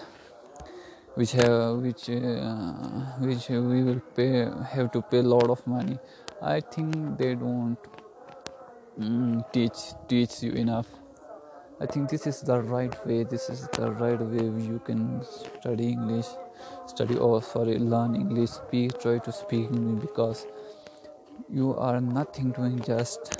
which 1.15 1.33
have 1.33 1.77
which 1.85 2.09
uh, 2.09 2.73
which 3.27 3.47
we 3.49 3.83
will 3.83 4.01
pay 4.15 4.31
have 4.73 4.91
to 4.91 5.01
pay 5.01 5.19
a 5.19 5.29
lot 5.35 5.49
of 5.49 5.65
money. 5.67 5.97
I 6.41 6.59
think 6.59 7.17
they 7.17 7.35
don't 7.35 7.77
mm, 8.99 9.51
teach 9.51 9.81
teach 10.07 10.41
you 10.43 10.51
enough. 10.65 10.87
I 11.81 11.85
think 11.85 12.09
this 12.09 12.25
is 12.27 12.41
the 12.41 12.61
right 12.61 12.95
way 13.05 13.23
this 13.23 13.49
is 13.49 13.67
the 13.73 13.91
right 13.91 14.19
way 14.33 14.43
you 14.65 14.79
can 14.85 15.21
study 15.23 15.87
english 15.93 16.27
study 16.91 17.17
or 17.17 17.41
sorry 17.41 17.77
learn 17.93 18.15
english 18.15 18.51
speak 18.51 18.99
try 19.05 19.17
to 19.17 19.31
speak 19.39 19.71
english 19.71 20.03
because 20.03 20.45
you 21.49 21.73
are 21.87 21.99
nothing 21.99 22.51
doing 22.51 22.79
just 22.89 23.33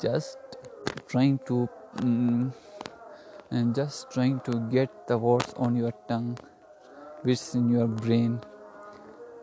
just 0.00 0.38
trying 1.08 1.38
to 1.50 1.68
um, 2.02 2.54
and 3.50 3.74
just 3.74 4.10
trying 4.10 4.40
to 4.40 4.60
get 4.70 4.90
the 5.08 5.16
words 5.16 5.54
on 5.56 5.76
your 5.76 5.92
tongue 6.08 6.36
which 7.22 7.40
is 7.40 7.54
in 7.54 7.70
your 7.70 7.86
brain 7.86 8.40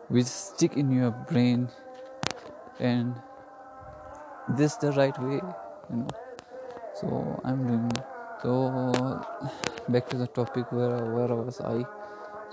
which 0.08 0.26
stick 0.26 0.76
in 0.76 0.90
your 0.90 1.10
brain 1.10 1.68
and 2.78 3.14
this 4.56 4.76
the 4.76 4.92
right 4.92 5.18
way 5.22 5.40
you 5.90 5.96
know. 5.96 6.08
So 6.94 7.40
i'm 7.44 7.66
doing 7.66 7.90
so 8.42 9.20
back 9.88 10.08
to 10.10 10.16
the 10.16 10.26
topic 10.26 10.70
where 10.70 11.04
where 11.16 11.34
was 11.34 11.60
i? 11.60 11.84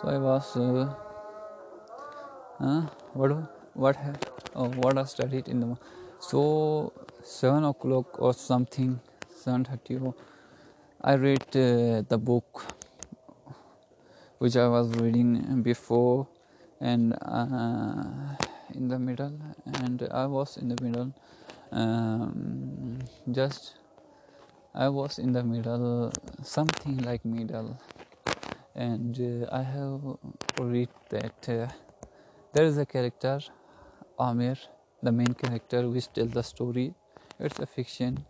So 0.01 0.07
I 0.07 0.17
was 0.17 0.57
uh, 0.57 0.95
uh, 2.59 2.81
what 3.13 3.31
what 3.75 3.97
oh, 4.55 4.69
what 4.69 4.97
I 4.97 5.03
studied 5.03 5.47
in 5.47 5.59
the 5.59 5.77
so 6.19 6.91
seven 7.23 7.65
o'clock 7.65 8.19
or 8.19 8.33
something 8.33 8.99
seven 9.35 9.63
thirty 9.63 9.99
I 11.03 11.13
read 11.15 11.43
uh, 11.55 12.03
the 12.07 12.17
book 12.17 12.75
which 14.37 14.55
I 14.55 14.67
was 14.67 14.89
reading 14.95 15.61
before 15.63 16.27
and 16.79 17.13
uh, 17.21 18.35
in 18.73 18.87
the 18.87 18.99
middle 18.99 19.33
and 19.65 20.07
I 20.11 20.27
was 20.27 20.57
in 20.57 20.69
the 20.69 20.83
middle 20.83 21.13
um, 21.71 22.99
just 23.31 23.75
I 24.75 24.89
was 24.89 25.17
in 25.17 25.31
the 25.31 25.43
middle 25.43 26.11
something 26.43 26.97
like 26.99 27.25
middle 27.25 27.79
and 28.75 29.19
uh, 29.19 29.47
I 29.51 29.63
have 29.63 30.01
read 30.59 30.89
that 31.09 31.49
uh, 31.49 31.67
there 32.53 32.65
is 32.65 32.77
a 32.77 32.85
character 32.85 33.39
Amir, 34.19 34.57
the 35.01 35.11
main 35.11 35.33
character, 35.33 35.89
which 35.89 36.13
tells 36.13 36.31
the 36.31 36.43
story. 36.43 36.93
It's 37.39 37.57
a 37.57 37.65
fiction, 37.65 38.23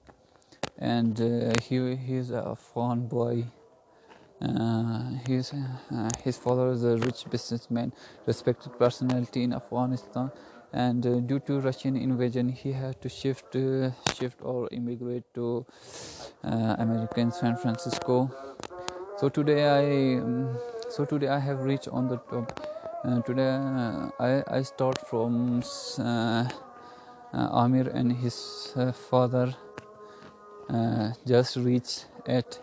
and 0.82 1.22
uh, 1.22 1.54
he 1.62 1.96
he's 1.96 2.32
a 2.32 2.56
fun 2.56 3.08
boy. 3.08 3.46
Uh, 4.42 5.12
his 5.28 5.54
uh, 5.54 6.10
his 6.24 6.38
father 6.38 6.72
is 6.72 6.84
a 6.84 6.98
rich 6.98 7.26
businessman, 7.30 7.94
respected 8.26 8.78
personality 8.80 9.44
in 9.44 9.54
Afghanistan, 9.54 10.32
and 10.74 11.06
uh, 11.06 11.20
due 11.20 11.40
to 11.40 11.60
Russian 11.60 11.96
invasion, 11.96 12.50
he 12.50 12.72
had 12.72 13.00
to 13.02 13.10
shift 13.10 13.56
shift 14.16 14.40
or 14.42 14.68
immigrate 14.72 15.32
to 15.36 15.66
American 16.44 17.32
San 17.32 17.56
Francisco. 17.56 18.32
So 19.20 19.30
today 19.30 19.62
i 19.70 20.18
um, 20.20 20.58
so 20.90 21.06
today 21.06 21.28
i 21.28 21.38
have 21.38 21.60
reached 21.64 21.88
on 21.90 22.08
the 22.08 22.18
top. 22.18 22.60
Uh, 23.06 23.22
today 23.22 23.50
uh, 23.50 24.10
I, 24.20 24.44
I 24.48 24.62
start 24.64 24.98
from 25.08 25.62
uh, 26.00 26.50
uh 27.34 27.50
amir 27.64 27.88
and 27.94 28.12
his 28.12 28.74
uh, 28.76 28.92
father 28.92 29.54
uh, 30.70 31.12
just 31.26 31.58
reached 31.58 32.06
at 32.28 32.60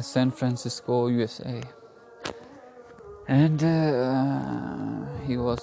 san 0.00 0.30
francisco 0.30 1.06
usa 1.08 1.62
and 3.28 3.60
he 5.26 5.36
was 5.36 5.60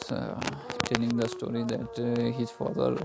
telling 0.86 1.18
the 1.18 1.28
story 1.28 1.64
that 1.64 1.98
his 2.38 2.50
father 2.52 2.96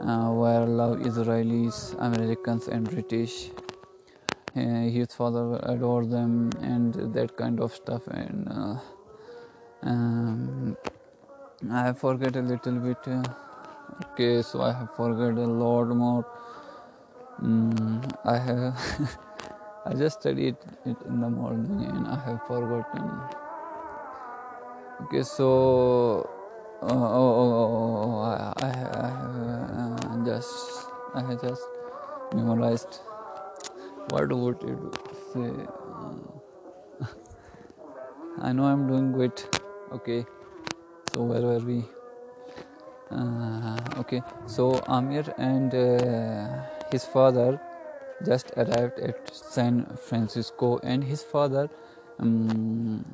were 0.00 0.66
love 0.66 0.98
israelis 0.98 1.94
americans 1.98 2.68
and 2.68 2.90
british. 2.90 3.50
Uh, 4.56 4.88
his 4.88 5.14
father 5.14 5.60
adored 5.64 6.10
them 6.10 6.50
and 6.62 6.94
that 7.14 7.36
kind 7.36 7.60
of 7.60 7.72
stuff 7.72 8.06
and 8.08 8.48
uh, 8.50 8.76
um, 9.82 10.76
I 11.70 11.92
forget 11.92 12.34
a 12.34 12.40
little 12.40 12.78
bit 12.86 12.96
uh, 13.06 13.22
okay 14.06 14.42
so 14.42 14.62
I 14.62 14.72
have 14.72 14.96
forget 14.96 15.38
a 15.38 15.46
lot 15.46 15.88
more 15.88 16.24
um, 17.42 18.02
I 18.24 18.38
have 18.38 18.76
I 19.86 19.94
just 19.94 20.20
studied 20.20 20.56
it 20.84 20.96
in 21.06 21.20
the 21.20 21.30
morning 21.30 21.84
and 21.84 22.06
I 22.06 22.16
have 22.26 22.46
forgotten. 22.46 23.10
Okay 25.04 25.22
so 25.22 26.28
uh, 26.82 26.86
oh, 26.86 26.92
oh, 26.92 27.52
oh, 27.52 28.04
oh, 28.04 28.20
I, 28.22 28.52
I, 28.62 28.70
uh, 28.70 30.24
just 30.24 30.86
I 31.14 31.22
have 31.22 31.40
just 31.42 31.62
memorized 32.34 33.00
what 34.10 34.32
would 34.32 34.62
you 34.62 34.92
say? 35.32 35.50
I 38.42 38.52
know 38.52 38.64
i'm 38.64 38.86
doing 38.86 39.12
great. 39.12 39.46
Okay 39.92 40.24
so 41.12 41.22
where 41.24 41.42
were 41.42 41.58
we? 41.58 41.84
Uh, 43.10 43.78
okay 43.98 44.22
so 44.46 44.82
amir 44.86 45.24
and 45.38 45.74
uh, 45.74 46.77
his 46.90 47.04
father 47.04 47.60
just 48.24 48.52
arrived 48.56 48.98
at 48.98 49.34
san 49.34 49.84
francisco 49.96 50.78
and 50.82 51.04
his 51.04 51.22
father 51.22 51.68
um, 52.18 53.04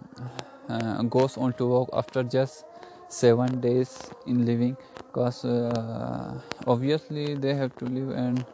uh, 0.69 1.03
goes 1.03 1.37
on 1.37 1.53
to 1.53 1.67
work 1.67 1.89
after 1.93 2.23
just 2.23 2.65
seven 3.09 3.61
days 3.61 4.11
in 4.27 4.45
living 4.47 4.77
because 4.97 5.45
uh, 5.45 6.41
obviously 6.67 7.35
they 7.35 7.55
have 7.55 7.75
to 7.77 7.85
live 7.85 8.11
and 8.11 8.45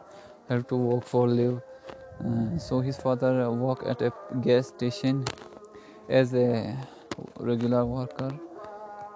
have 0.49 0.67
to 0.67 0.75
work 0.75 1.03
for 1.05 1.27
live 1.27 1.61
uh, 2.25 2.57
so 2.57 2.81
his 2.81 2.97
father 2.97 3.49
work 3.49 3.83
at 3.87 4.01
a 4.01 4.11
gas 4.41 4.67
station 4.67 5.23
as 6.09 6.33
a 6.33 6.77
regular 7.39 7.85
worker 7.85 8.31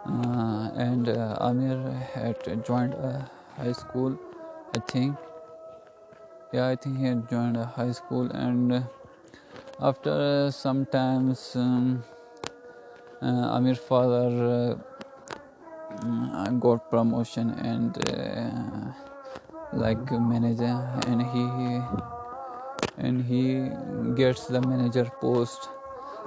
uh, 0.08 0.70
and 0.76 1.10
uh, 1.10 1.38
Amir 1.42 1.78
had 2.14 2.66
joined 2.66 2.94
a 2.94 3.30
high 3.58 3.74
school 3.74 4.18
I 4.76 4.80
think 4.80 5.16
yeah 6.56 6.68
I 6.68 6.76
think 6.76 7.00
he 7.00 7.06
had 7.06 7.30
joined 7.30 7.58
a 7.58 7.66
high 7.66 7.92
school 7.92 8.32
and 8.32 8.72
uh, 8.72 8.82
after 9.82 10.50
sometimes 10.52 11.42
um, 11.56 12.04
uh, 13.22 13.56
Amir's 13.56 13.80
father 13.80 14.78
uh, 16.04 16.50
got 16.66 16.90
promotion 16.90 17.50
and 17.74 17.98
uh, 18.10 18.94
like 19.74 20.12
manager 20.12 20.76
and 21.08 21.22
he 21.34 21.46
and 22.98 23.26
he 23.26 23.42
gets 24.16 24.48
the 24.48 24.62
manager 24.62 25.06
post. 25.20 25.70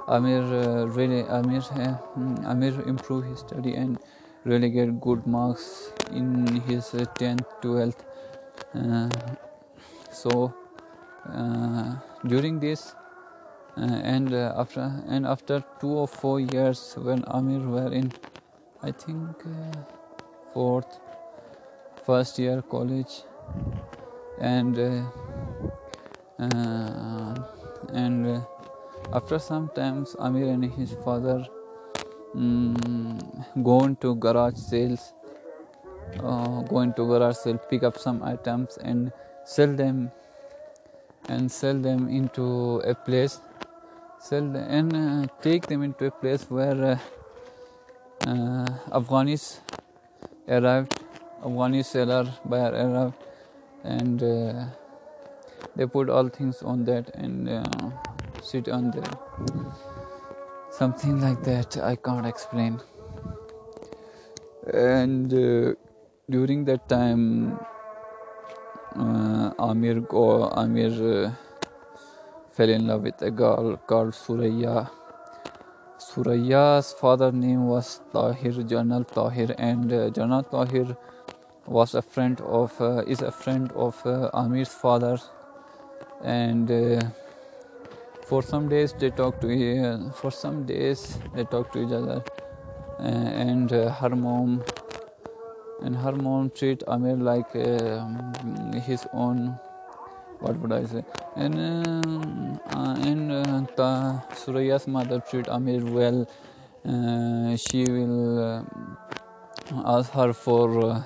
Amir 0.07 0.43
uh, 0.43 0.85
really 0.99 1.21
Amir 1.39 1.61
uh, 1.73 1.95
Amir 2.53 2.81
improve 2.85 3.25
his 3.25 3.39
study 3.39 3.75
and 3.75 3.99
really 4.43 4.69
get 4.69 4.99
good 5.01 5.25
marks 5.25 5.91
in 6.11 6.61
his 6.71 6.85
10th 7.19 7.45
12th 7.61 8.01
uh, 8.75 9.09
so 10.21 10.53
uh, 11.33 11.95
during 12.27 12.59
this 12.59 12.95
uh, 13.77 13.99
and 14.15 14.33
uh, 14.33 14.53
after 14.57 14.85
and 15.07 15.25
after 15.25 15.63
two 15.79 15.91
or 16.03 16.07
four 16.07 16.39
years 16.39 16.95
when 16.97 17.23
Amir 17.27 17.59
were 17.75 17.91
in 17.93 18.11
I 18.83 18.91
think 18.91 19.43
fourth 20.53 20.99
first 22.05 22.39
year 22.39 22.61
college 22.61 23.23
and 24.39 24.77
and 27.93 28.43
after 29.11 29.39
some 29.39 29.69
times, 29.69 30.15
Amir 30.19 30.49
and 30.49 30.63
his 30.63 30.93
father 31.03 31.45
um, 32.35 33.19
go 33.63 33.83
into 33.83 34.15
garage 34.15 34.55
sales, 34.55 35.13
uh, 36.23 36.61
go 36.61 36.81
into 36.81 37.07
garage 37.07 37.37
sale, 37.37 37.57
pick 37.69 37.83
up 37.83 37.97
some 37.97 38.21
items 38.21 38.77
and 38.83 39.11
sell 39.55 39.73
them, 39.81 40.11
and 41.27 41.51
sell 41.51 41.77
them 41.87 42.07
into 42.07 42.45
a 42.85 42.93
place, 42.93 43.41
sell 44.19 44.45
them, 44.55 44.65
and 44.77 44.95
uh, 44.95 45.27
take 45.41 45.65
them 45.67 45.81
into 45.81 46.05
a 46.05 46.11
place 46.11 46.43
where 46.49 46.79
uh, 46.91 48.29
uh, 48.29 48.67
Afghanis 48.99 49.59
arrived, 50.47 50.93
seller 51.83 52.25
buyer 52.45 52.71
arrived, 52.85 53.15
and 53.83 54.21
uh, 54.21 54.65
they 55.75 55.87
put 55.87 56.09
all 56.09 56.29
things 56.29 56.61
on 56.61 56.85
that 56.85 57.09
and 57.15 57.49
uh, 57.49 57.63
sit 58.43 58.69
on 58.69 58.91
there 58.91 59.13
something 60.71 61.19
like 61.21 61.41
that 61.43 61.77
i 61.77 61.95
can't 61.95 62.25
explain. 62.25 62.79
And 64.71 65.33
uh, 65.33 65.73
during 66.29 66.65
that 66.65 66.87
time 66.87 67.57
amir 68.95 69.99
go 70.01 70.49
amir 70.49 70.91
uh, 70.91 71.31
fell 72.51 72.69
in 72.69 72.87
love 72.87 73.03
with 73.03 73.21
a 73.21 73.31
girl 73.31 73.77
called 73.87 74.13
suraya. 74.13 74.89
Suraya's 75.99 76.93
father 76.93 77.31
name 77.31 77.67
was 77.67 78.01
tahir 78.13 78.53
janal 78.71 79.05
tahir 79.05 79.53
and 79.57 79.93
uh, 79.93 80.09
janal 80.09 80.43
tahir 80.49 80.97
was 81.67 81.93
a 81.93 82.01
friend 82.01 82.41
of 82.41 82.81
uh, 82.81 83.03
is 83.05 83.21
a 83.21 83.31
friend 83.31 83.71
of 83.73 83.95
uh, 84.05 84.29
amir's 84.33 84.69
father. 84.69 85.17
And 86.23 86.69
uh, 86.71 87.01
for 88.25 88.41
some 88.41 88.69
days 88.69 88.93
they 88.93 89.11
talk 89.11 89.39
to 89.41 89.47
uh, 89.49 90.11
for 90.11 90.31
some 90.31 90.65
days 90.65 91.17
they 91.35 91.43
talk 91.43 91.71
to 91.73 91.83
each 91.85 91.91
other. 91.91 92.23
Uh, 92.99 93.03
and 93.03 93.71
uh, 93.71 93.91
her 93.93 94.09
mom 94.09 94.63
and 95.81 95.95
her 95.95 96.11
mom 96.11 96.49
treat 96.51 96.83
Amir 96.87 97.15
like 97.15 97.55
um, 97.55 98.73
his 98.85 99.05
own 99.13 99.57
what 100.39 100.57
would 100.59 100.71
I 100.71 100.85
say? 100.85 101.03
And 101.35 101.55
uh, 101.55 102.77
uh, 102.77 102.95
and 103.01 103.31
uh, 103.31 104.19
Suraya's 104.33 104.87
mother 104.87 105.21
treat 105.29 105.47
Amir 105.49 105.85
well. 105.85 106.27
She 107.57 107.83
will 107.83 108.65
ask 109.85 110.11
her 110.11 110.33
for 110.33 111.05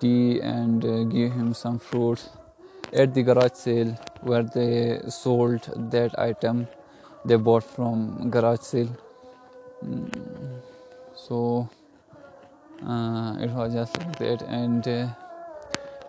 tea 0.00 0.40
and 0.40 0.80
give 1.10 1.32
him 1.32 1.54
some 1.54 1.78
fruits. 1.78 2.30
At 2.92 3.14
the 3.14 3.22
garage 3.24 3.54
sale 3.54 3.98
where 4.20 4.44
they 4.44 5.00
sold 5.08 5.68
that 5.90 6.16
item 6.18 6.68
they 7.24 7.34
bought 7.36 7.64
from 7.64 8.30
garage 8.30 8.60
sale. 8.60 8.96
Mm, 9.84 10.60
so 11.16 11.68
uh, 11.68 11.75
it 12.82 13.50
was 13.50 13.72
just 13.72 13.96
like 13.98 14.18
that. 14.18 14.42
And 14.42 14.86
uh, 14.86 15.08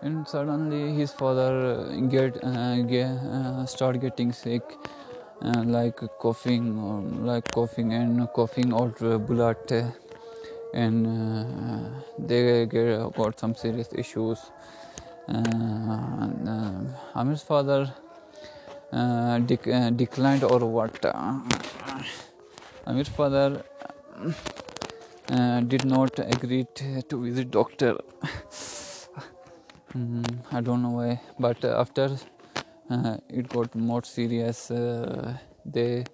and 0.02 0.26
suddenly 0.28 0.94
his 0.94 1.12
father 1.12 1.90
get, 2.08 2.42
uh, 2.44 2.76
get 2.82 3.06
uh, 3.06 3.66
start 3.66 4.00
getting 4.00 4.32
sick 4.32 4.62
uh, 5.42 5.62
like 5.64 6.00
coughing 6.18 6.78
or 6.78 7.00
like 7.00 7.50
coughing 7.50 7.92
and 7.92 8.28
coughing 8.32 8.72
out 8.72 8.98
blood 9.26 9.56
and 10.74 11.06
uh, 11.06 11.88
they 12.18 12.66
get, 12.66 13.12
got 13.14 13.38
some 13.38 13.54
serious 13.54 13.88
issues. 13.92 14.38
Uh, 15.28 16.28
Amir's 17.14 17.42
father 17.42 17.92
uh, 18.92 19.38
dec- 19.38 19.72
uh, 19.72 19.90
declined 19.90 20.44
or 20.44 20.60
what? 20.60 21.04
Amir's 22.86 23.08
father 23.08 23.62
did 25.28 25.84
not 25.84 26.18
agree 26.18 26.66
to 27.08 27.22
visit 27.22 27.50
doctor. 27.50 27.98
Mm, 29.94 30.38
I 30.52 30.60
don't 30.60 30.82
know 30.82 30.90
why, 30.90 31.20
but 31.38 31.64
after 31.64 32.16
it 33.28 33.48
got 33.48 33.74
more 33.74 34.02
serious, 34.04 34.70
they 35.64 36.04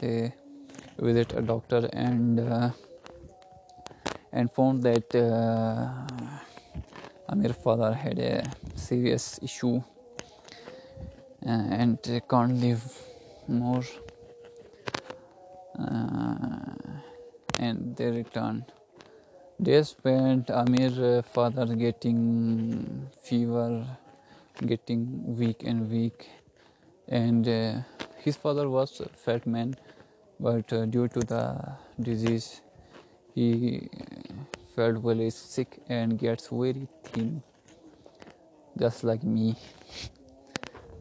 they 0.00 0.32
visit 0.98 1.32
a 1.34 1.42
doctor 1.42 1.88
and 1.92 2.40
uh, 2.40 2.70
and 4.32 4.50
found 4.52 4.82
that 4.82 5.14
uh, 5.14 5.88
Amir 7.28 7.52
father 7.52 7.92
had 7.92 8.18
a 8.18 8.42
serious 8.74 9.38
issue 9.42 9.80
uh, 11.46 11.50
and 11.50 11.98
can't 12.28 12.54
live 12.60 12.82
more 13.48 13.82
uh, 15.78 16.87
and 17.58 17.96
they 17.96 18.10
returned 18.10 18.64
they 19.60 19.82
spent 19.82 20.50
Amir 20.50 20.92
uh, 21.18 21.22
father 21.22 21.66
getting 21.66 23.08
fever 23.20 23.84
getting 24.66 25.36
weak 25.36 25.62
and 25.64 25.90
weak. 25.90 26.28
And 27.08 27.48
uh, 27.48 27.80
his 28.18 28.36
father 28.36 28.68
was 28.68 29.00
a 29.00 29.08
fat 29.08 29.46
man 29.46 29.74
but 30.38 30.72
uh, 30.72 30.86
due 30.86 31.08
to 31.08 31.20
the 31.20 31.74
disease 32.00 32.60
he 33.34 33.88
felt 34.76 34.98
very 34.98 35.30
sick 35.30 35.80
and 35.88 36.18
gets 36.18 36.48
very 36.48 36.86
thin 37.04 37.42
just 38.78 39.02
like 39.02 39.24
me. 39.24 39.56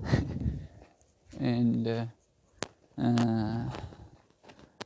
And 1.39 1.88
uh, 1.88 2.06
uh, 2.98 3.04
uh, 3.04 3.70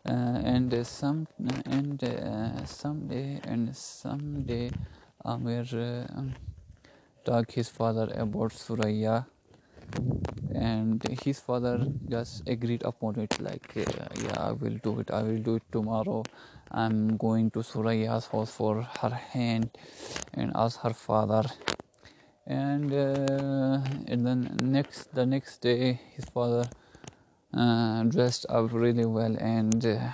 and 0.05 0.85
some 0.85 1.27
and 1.65 2.03
uh, 2.03 2.65
someday 2.65 3.39
and 3.43 3.75
someday 3.75 4.71
Amir 5.23 5.65
uh, 5.73 6.23
talk 7.25 7.51
his 7.51 7.69
father 7.69 8.11
about 8.15 8.51
Suraya. 8.51 9.25
And 10.53 11.01
his 11.23 11.39
father 11.39 11.85
just 12.09 12.47
agreed 12.47 12.83
upon 12.83 13.19
it 13.19 13.39
like 13.41 13.71
uh, 13.77 14.07
yeah 14.23 14.37
I 14.49 14.51
will 14.51 14.77
do 14.83 14.99
it 14.99 15.11
I 15.11 15.21
will 15.23 15.37
do 15.39 15.55
it 15.55 15.63
tomorrow. 15.71 16.23
I'm 16.71 17.17
going 17.17 17.51
to 17.51 17.59
Suraya's 17.59 18.27
house 18.27 18.51
for 18.51 18.83
her 19.01 19.09
hand 19.09 19.69
and 20.33 20.51
ask 20.55 20.79
her 20.81 20.93
father. 20.93 21.43
And 22.45 22.91
uh, 22.93 23.79
and 24.07 24.25
then 24.25 24.57
next 24.61 25.13
the 25.13 25.25
next 25.25 25.61
day 25.61 25.99
his 26.15 26.25
father 26.25 26.69
uh, 27.53 28.03
dressed 28.03 28.45
up 28.49 28.71
really 28.71 29.05
well 29.05 29.35
and 29.37 29.85
uh, 29.85 30.11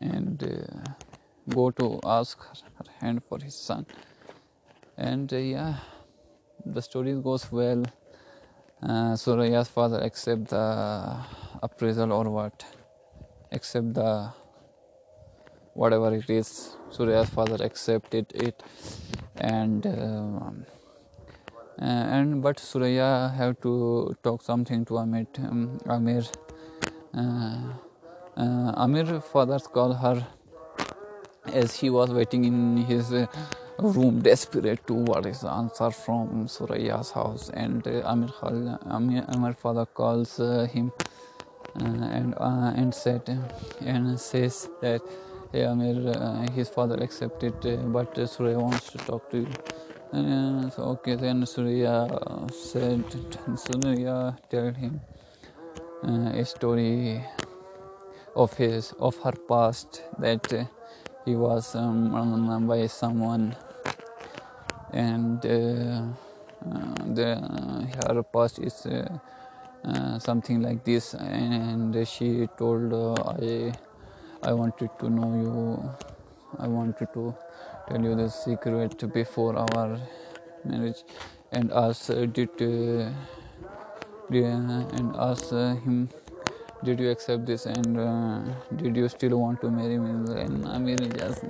and 0.00 0.42
uh, 0.42 0.90
go 1.48 1.70
to 1.70 2.00
ask 2.04 2.38
her 2.40 2.84
hand 3.00 3.22
for 3.28 3.38
his 3.38 3.54
son. 3.54 3.86
And 4.96 5.32
uh, 5.32 5.36
yeah 5.36 5.74
the 6.64 6.82
story 6.82 7.14
goes 7.14 7.50
well. 7.50 7.84
Uh, 8.82 9.14
Suraya's 9.14 9.68
father 9.68 9.98
accept 10.00 10.48
the 10.48 11.18
appraisal 11.62 12.12
or 12.12 12.28
what? 12.30 12.64
Accept 13.50 13.94
the 13.94 14.30
whatever 15.74 16.14
it 16.14 16.28
is. 16.28 16.76
Suraya's 16.90 17.30
father 17.30 17.64
accepted 17.64 18.32
it 18.34 18.62
and 19.36 19.86
um, 19.86 20.66
and 21.82 22.42
but 22.42 22.58
Suraya 22.58 23.34
have 23.34 23.60
to 23.62 24.16
talk 24.22 24.42
something 24.42 24.84
to 24.86 24.98
Amir 24.98 25.26
um, 25.38 25.78
Amir 25.86 26.24
uh, 27.14 27.58
uh, 28.36 28.72
Amir 28.76 29.20
father 29.20 29.58
called 29.58 29.96
her 29.98 30.26
as 31.52 31.76
he 31.76 31.90
was 31.90 32.10
waiting 32.10 32.44
in 32.44 32.78
his 32.78 33.12
uh, 33.12 33.26
room 33.78 34.20
desperate 34.20 34.86
to 34.86 34.94
what 34.94 35.26
is 35.26 35.40
the 35.40 35.50
answer 35.50 35.90
from 35.90 36.46
Suraya's 36.46 37.10
house. 37.10 37.50
And 37.50 37.86
uh, 37.86 38.02
Amir, 38.06 38.30
Amir, 38.86 39.24
Amir 39.28 39.54
father 39.54 39.86
calls 39.86 40.40
uh, 40.40 40.68
him 40.72 40.92
uh, 41.80 41.84
and 41.84 42.34
uh, 42.36 42.72
and 42.76 42.94
said 42.94 43.22
and 43.80 44.20
says 44.20 44.68
that 44.82 45.02
hey 45.52 45.64
Amir 45.64 46.12
uh, 46.14 46.50
his 46.52 46.68
father 46.68 46.96
accepted 46.96 47.54
but 47.92 48.14
Suraya 48.14 48.60
wants 48.60 48.90
to 48.92 48.98
talk 48.98 49.30
to 49.30 49.38
you 49.38 49.48
so 50.12 50.82
okay 50.92 51.14
then 51.14 51.40
Suraya 51.46 52.06
said 52.52 53.02
Suraya 53.56 54.36
told 54.50 54.76
him 54.76 55.00
a 56.04 56.44
story 56.44 57.24
of 58.36 58.52
his 58.54 58.92
of 59.00 59.16
her 59.24 59.32
past 59.48 60.02
that 60.18 60.68
he 61.24 61.34
was 61.34 61.74
um, 61.74 62.66
by 62.66 62.86
someone 62.86 63.56
and 64.92 65.46
uh, 65.46 66.02
uh, 66.68 66.94
the 67.14 67.32
uh, 67.32 68.12
her 68.14 68.22
past 68.22 68.58
is 68.58 68.86
something 70.18 70.60
like 70.60 70.84
this 70.84 71.14
and 71.14 72.06
she 72.06 72.46
told 72.58 72.92
i 73.40 73.72
i 74.42 74.52
wanted 74.52 74.90
to 75.00 75.08
know 75.08 75.32
you 75.40 75.90
i 76.58 76.68
wanted 76.68 77.08
to 77.14 77.34
tell 77.92 78.04
you 78.08 78.14
the 78.16 78.28
secret 78.28 79.12
before 79.12 79.54
our 79.62 80.00
marriage 80.64 81.00
and 81.52 81.70
asked 81.72 82.10
did 82.36 82.62
uh, 82.62 83.10
and 84.98 85.16
asked 85.28 85.52
him 85.86 86.08
did 86.84 86.98
you 86.98 87.10
accept 87.10 87.44
this 87.44 87.66
and 87.66 87.98
uh, 87.98 88.40
did 88.76 88.96
you 88.96 89.08
still 89.08 89.36
want 89.38 89.60
to 89.60 89.70
marry 89.70 89.98
me 89.98 90.12
and 90.44 90.66
I 90.66 90.78
mean 90.78 91.12
just 91.18 91.44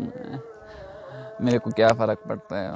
मेरे 1.43 1.59
को 1.59 1.71
क्या 1.77 1.89
फ़र्क 1.99 2.19
पड़ता 2.29 2.57
है 2.57 2.73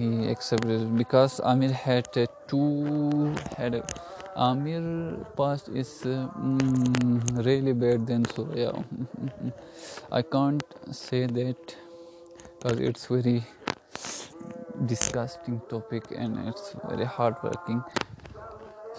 he 0.00 0.08
accepted 0.30 0.96
because 0.96 1.36
Amir 1.52 1.72
had 1.82 2.08
two 2.48 3.34
had 3.58 3.76
Amir 4.46 4.82
past 5.36 5.68
is 5.68 5.92
mm, 6.06 7.44
really 7.46 7.72
bad 7.84 8.06
than 8.06 8.24
Suraya 8.24 8.72
I 10.10 10.22
can't 10.22 10.64
say 11.04 11.26
that 11.26 11.76
because 12.62 12.80
it's 12.80 13.06
very 13.06 13.42
disgusting 14.86 15.60
topic 15.68 16.04
and 16.16 16.48
it's 16.48 16.74
very 16.88 17.04
hard 17.04 17.34
working 17.42 17.82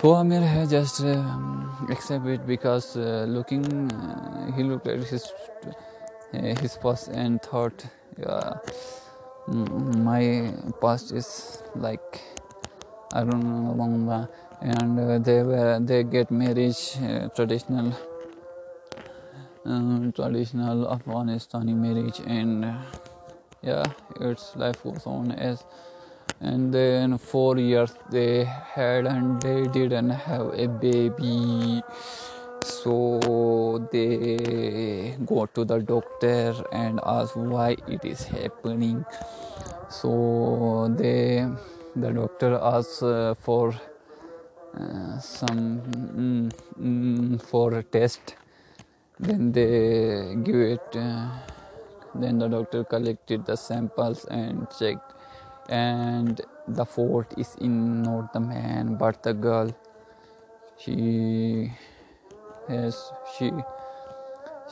so 0.01 0.15
Amir 0.15 0.41
has 0.41 0.71
just 0.71 1.01
um, 1.01 1.87
accepted 1.91 2.47
because 2.47 2.97
uh, 2.97 3.25
looking, 3.29 3.91
uh, 3.91 4.51
he 4.53 4.63
looked 4.63 4.87
at 4.87 5.03
his 5.03 5.31
uh, 6.33 6.55
his 6.59 6.75
past 6.77 7.09
and 7.09 7.39
thought, 7.39 7.85
yeah, 8.17 8.53
my 9.47 10.51
past 10.81 11.11
is 11.11 11.61
like 11.75 12.19
I 13.13 13.23
don't 13.23 13.43
know, 13.43 14.27
and 14.61 14.99
uh, 14.99 15.19
they 15.19 15.43
were 15.43 15.79
they 15.79 16.03
get 16.03 16.31
marriage 16.31 16.97
uh, 17.03 17.27
traditional 17.35 17.93
uh, 19.65 20.11
traditional 20.15 20.87
Afghanistani 20.87 21.75
marriage 21.75 22.21
and 22.25 22.65
yeah, 23.61 23.83
its 24.19 24.55
life 24.55 24.83
goes 24.83 25.05
on 25.05 25.31
as 25.31 25.63
and 26.39 26.73
then 26.73 27.17
four 27.17 27.57
years 27.57 27.93
they 28.09 28.45
had 28.45 29.05
and 29.05 29.41
they 29.41 29.67
didn't 29.67 30.09
have 30.09 30.53
a 30.53 30.67
baby. 30.67 31.83
So 32.63 33.87
they 33.91 35.15
go 35.25 35.45
to 35.45 35.65
the 35.65 35.79
doctor 35.79 36.55
and 36.71 36.99
ask 37.03 37.35
why 37.35 37.77
it 37.87 38.03
is 38.05 38.23
happening. 38.23 39.05
So 39.89 40.93
they 40.97 41.47
the 41.95 42.11
doctor 42.11 42.59
asks 42.61 43.03
uh, 43.03 43.35
for 43.39 43.73
uh, 44.73 45.19
some 45.19 45.81
mm, 45.81 46.51
mm, 46.79 47.41
for 47.41 47.73
a 47.75 47.83
test. 47.83 48.35
Then 49.19 49.51
they 49.51 50.35
give 50.43 50.55
it 50.55 50.95
uh, 50.95 51.29
then 52.15 52.39
the 52.39 52.47
doctor 52.47 52.83
collected 52.83 53.45
the 53.45 53.55
samples 53.55 54.25
and 54.25 54.67
checked 54.77 55.13
and 55.69 56.41
the 56.67 56.85
fault 56.85 57.33
is 57.37 57.55
in 57.61 58.01
not 58.03 58.33
the 58.33 58.39
man 58.39 58.95
but 58.95 59.21
the 59.23 59.33
girl 59.33 59.73
she 60.77 61.71
has 62.67 63.11
she 63.37 63.51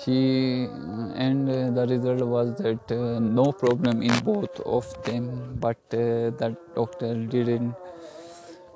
she 0.02 0.68
and 1.16 1.48
the 1.48 1.86
result 1.88 2.22
was 2.22 2.56
that 2.58 2.92
uh, 2.92 3.20
no 3.20 3.52
problem 3.52 4.02
in 4.02 4.18
both 4.24 4.60
of 4.62 4.86
them 5.04 5.58
but 5.60 5.78
uh, 5.94 6.32
the 6.42 6.56
doctor 6.76 7.16
didn't 7.16 7.76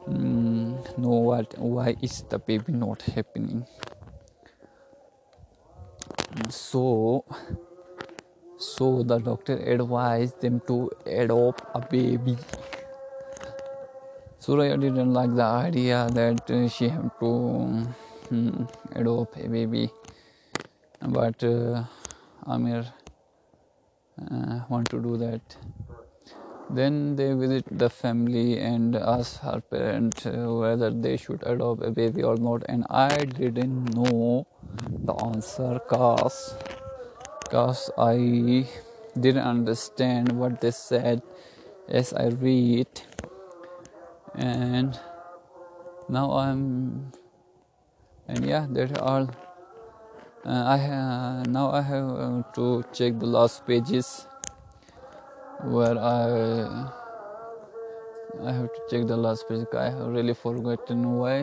um, 0.07 0.77
know 0.97 1.19
what 1.29 1.57
why 1.57 1.95
is 2.01 2.23
the 2.29 2.39
baby 2.39 2.73
not 2.73 3.01
happening. 3.01 3.65
So 6.49 7.25
so 8.63 9.03
the 9.03 9.17
doctor 9.19 9.57
advised 9.57 10.39
them 10.41 10.61
to 10.67 10.89
adopt 11.05 11.63
a 11.75 11.79
baby. 11.79 12.37
Suraya 14.39 14.79
didn't 14.79 15.13
like 15.13 15.35
the 15.35 15.43
idea 15.43 16.07
that 16.11 16.69
she 16.71 16.89
had 16.89 17.11
to 17.19 17.27
um, 18.31 18.67
adopt 18.95 19.37
a 19.37 19.47
baby, 19.47 19.89
but 21.01 21.43
uh, 21.43 21.83
Amir 22.47 22.85
uh, 24.31 24.59
want 24.69 24.89
to 24.89 25.01
do 25.01 25.17
that. 25.17 25.57
Then 26.69 27.15
they 27.15 27.33
visit 27.33 27.65
the 27.71 27.89
family 27.89 28.59
and 28.59 28.95
ask 28.95 29.41
her 29.41 29.61
parents 29.61 30.25
uh, 30.25 30.31
whether 30.31 30.89
they 30.89 31.17
should 31.17 31.43
adopt 31.45 31.83
a 31.83 31.91
baby 31.91 32.23
or 32.23 32.35
not, 32.37 32.63
and 32.67 32.85
I 32.89 33.09
didn't 33.17 33.95
know 33.95 34.47
the 35.05 35.13
answer 35.13 35.79
cause 35.87 36.55
because 37.53 37.91
I 37.99 38.65
didn't 39.13 39.45
understand 39.45 40.31
what 40.31 40.59
they 40.59 40.71
said 40.71 41.21
as 41.87 42.11
I 42.11 42.29
read. 42.29 42.87
And 44.33 44.99
now 46.09 46.31
I'm 46.31 47.13
and 48.27 48.43
yeah 48.43 48.65
that's 48.67 48.97
all. 48.97 49.29
Uh, 50.43 50.63
I 50.65 50.79
uh, 50.81 51.43
now 51.43 51.69
I 51.69 51.81
have 51.83 52.09
uh, 52.09 52.41
to 52.55 52.83
check 52.91 53.19
the 53.19 53.27
last 53.27 53.67
pages 53.67 54.25
where 55.61 55.95
I 55.95 56.89
I 58.41 58.51
have 58.51 58.73
to 58.73 58.81
check 58.89 59.05
the 59.05 59.15
last 59.15 59.47
page 59.47 59.67
I 59.77 59.91
have 59.91 60.07
really 60.07 60.33
forgotten 60.33 61.17
why 61.19 61.37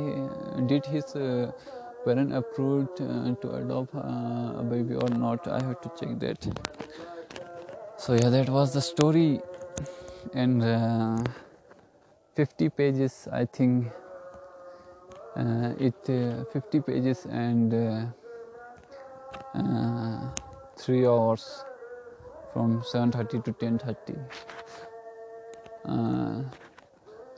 did 0.67 0.87
his 0.87 1.15
uh, 1.15 1.53
parent 2.05 2.33
approved 2.33 3.01
uh, 3.01 3.35
to 3.43 3.51
adopt 3.53 3.95
uh, 3.95 4.61
a 4.61 4.65
baby 4.69 4.95
or 4.95 5.09
not 5.11 5.47
i 5.49 5.61
have 5.63 5.81
to 5.81 5.91
check 5.99 6.19
that. 6.21 6.47
So 7.97 8.15
yeah 8.15 8.31
that 8.31 8.49
was 8.49 8.73
the 8.73 8.81
story. 8.81 9.41
And 10.35 10.63
uh, 10.63 11.19
50 12.37 12.69
pages 12.71 13.29
i 13.33 13.45
think 13.45 13.87
uh, 15.37 15.73
it 15.79 15.95
uh, 16.09 16.45
50 16.53 16.81
pages 16.81 17.27
and 17.27 17.75
uh, 17.75 18.07
3 20.77 21.07
hours 21.07 21.65
from 22.53 22.83
7:30 22.83 23.45
to 23.45 23.53
10:30 23.53 24.17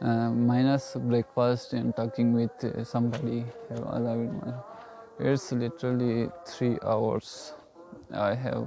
uh, 0.02 0.30
minus 0.30 0.96
breakfast 0.98 1.72
and 1.72 1.94
talking 1.96 2.32
with 2.32 2.64
uh, 2.64 2.84
somebody 2.84 3.44
it's 5.18 5.52
literally 5.52 6.28
three 6.46 6.76
hours 6.82 7.52
i 8.12 8.34
have 8.34 8.66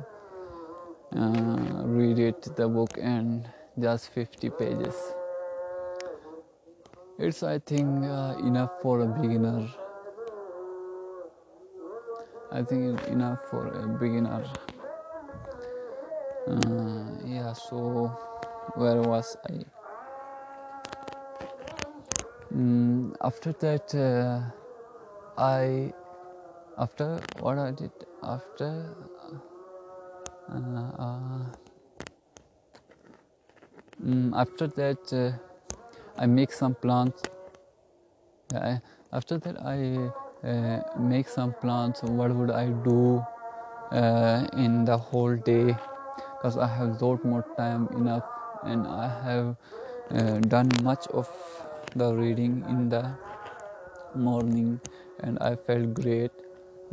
uh, 1.16 1.84
read 1.86 2.20
it 2.20 2.42
the 2.56 2.68
book 2.68 2.98
and 3.02 3.48
just 3.80 4.10
50 4.10 4.50
pages. 4.52 4.96
It's 7.18 7.44
i 7.44 7.60
think 7.60 8.06
uh, 8.06 8.36
enough 8.40 8.72
for 8.82 9.02
a 9.02 9.08
beginner. 9.08 9.68
I 12.52 12.64
think 12.64 13.02
enough 13.08 13.40
for 13.50 13.68
a 13.68 13.88
beginner. 13.88 14.44
Uh, 16.48 17.04
yeah 17.26 17.54
so 17.54 18.12
where 18.76 19.02
was 19.02 19.36
i 19.50 19.75
mm, 22.56 23.14
after 23.22 23.52
that 23.64 23.94
uh, 23.96 24.40
i 25.38 25.92
after 26.78 27.20
what 27.40 27.58
i 27.58 27.72
did 27.72 27.92
after 28.24 28.70
uh, 30.52 30.80
uh, 31.06 31.46
mm, 34.04 34.32
after 34.44 34.68
that 34.68 35.14
uh, 35.14 35.32
i 36.18 36.26
make 36.26 36.52
some 36.54 36.76
plants. 36.76 37.24
yeah, 38.54 38.80
after 39.12 39.38
that 39.38 39.60
i 39.62 39.80
uh, 40.48 40.80
make 41.00 41.28
some 41.28 41.54
plants. 41.62 42.04
what 42.04 42.34
would 42.36 42.52
i 42.52 42.68
do 42.90 43.26
uh, 43.92 44.48
in 44.66 44.86
the 44.86 44.98
whole 44.98 45.36
day 45.36 45.76
because 46.38 46.58
i 46.58 46.68
have 46.68 47.02
lot 47.02 47.24
more 47.26 47.44
time 47.58 47.88
enough 47.98 48.24
and 48.64 48.88
i 48.88 49.08
have 49.24 49.56
done 50.50 50.70
much 50.84 51.08
of 51.08 51.28
the 51.96 52.14
reading 52.14 52.64
in 52.70 52.90
the 52.90 53.04
morning 54.16 54.80
and 55.22 55.38
i 55.40 55.56
felt 55.56 55.94
great 55.94 56.32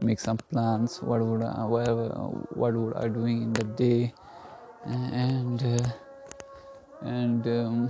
make 0.01 0.19
some 0.19 0.39
plans 0.51 1.03
what 1.03 1.21
would 1.21 1.43
I, 1.43 1.65
whatever, 1.65 2.09
what 2.55 2.75
would 2.75 2.97
i 2.97 3.09
doing 3.09 3.43
in 3.43 3.53
the 3.53 3.65
day. 3.65 4.13
And 4.85 5.63
uh, 5.63 5.89
and 7.03 7.47
um, 7.47 7.89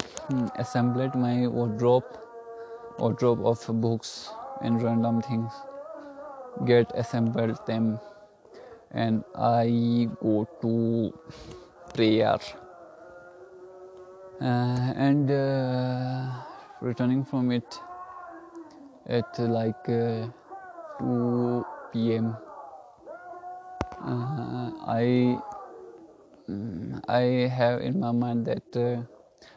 assembled 0.59 1.14
my 1.14 1.46
wardrobe 1.46 2.05
wardrobe 2.98 3.46
of 3.46 3.64
books 3.81 4.31
and 4.61 4.83
random 4.83 5.22
things 5.22 5.53
get 6.66 6.90
assembled 6.94 7.59
them. 7.66 7.98
And 8.90 9.25
i 9.35 10.09
go 10.20 10.46
to 10.61 11.18
prayer. 11.94 12.38
Uh, 14.40 14.92
and 14.96 15.31
uh, 15.31 16.52
returning 16.83 17.25
from 17.25 17.51
it 17.53 17.81
at 19.07 19.38
like 19.38 19.88
uh, 19.88 20.27
2 20.99 21.64
p.m 21.92 22.37
uh, 24.05 24.71
i 24.87 25.38
i 27.09 27.23
have 27.59 27.81
in 27.81 28.01
my 28.01 28.11
mind 28.11 28.47
that 28.47 28.77
uh, 28.77 29.01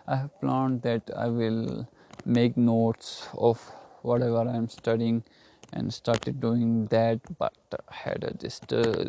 i 0.07 0.15
have 0.15 0.29
planned 0.39 0.81
that 0.83 1.09
i 1.15 1.27
will 1.27 1.87
make 2.25 2.55
notes 2.57 3.27
of 3.37 3.59
whatever 4.01 4.41
i'm 4.55 4.67
studying 4.67 5.23
and 5.73 5.93
started 5.93 6.39
doing 6.39 6.85
that 6.87 7.19
but 7.39 7.53
had 7.89 8.23
a 8.23 8.33
just 8.43 8.71
uh, 8.71 9.05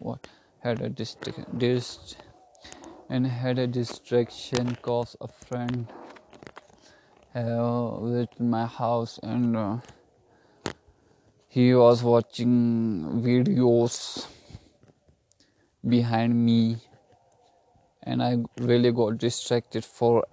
what? 0.00 0.26
Had 0.60 0.80
a 0.80 0.88
dist 0.88 1.28
dist 1.56 2.16
and 3.08 3.26
had 3.26 3.58
a 3.58 3.66
distraction 3.66 4.76
cause 4.82 5.16
a 5.20 5.28
friend 5.28 5.86
visited 7.42 8.40
my 8.40 8.66
house 8.66 9.18
and 9.22 9.56
uh, 9.56 9.78
he 11.48 11.74
was 11.74 12.02
watching 12.02 13.22
videos 13.24 14.26
behind 15.88 16.34
me 16.34 16.76
and 18.02 18.22
i 18.22 18.36
really 18.60 18.92
got 18.92 19.18
distracted 19.18 19.84
for 19.84 20.24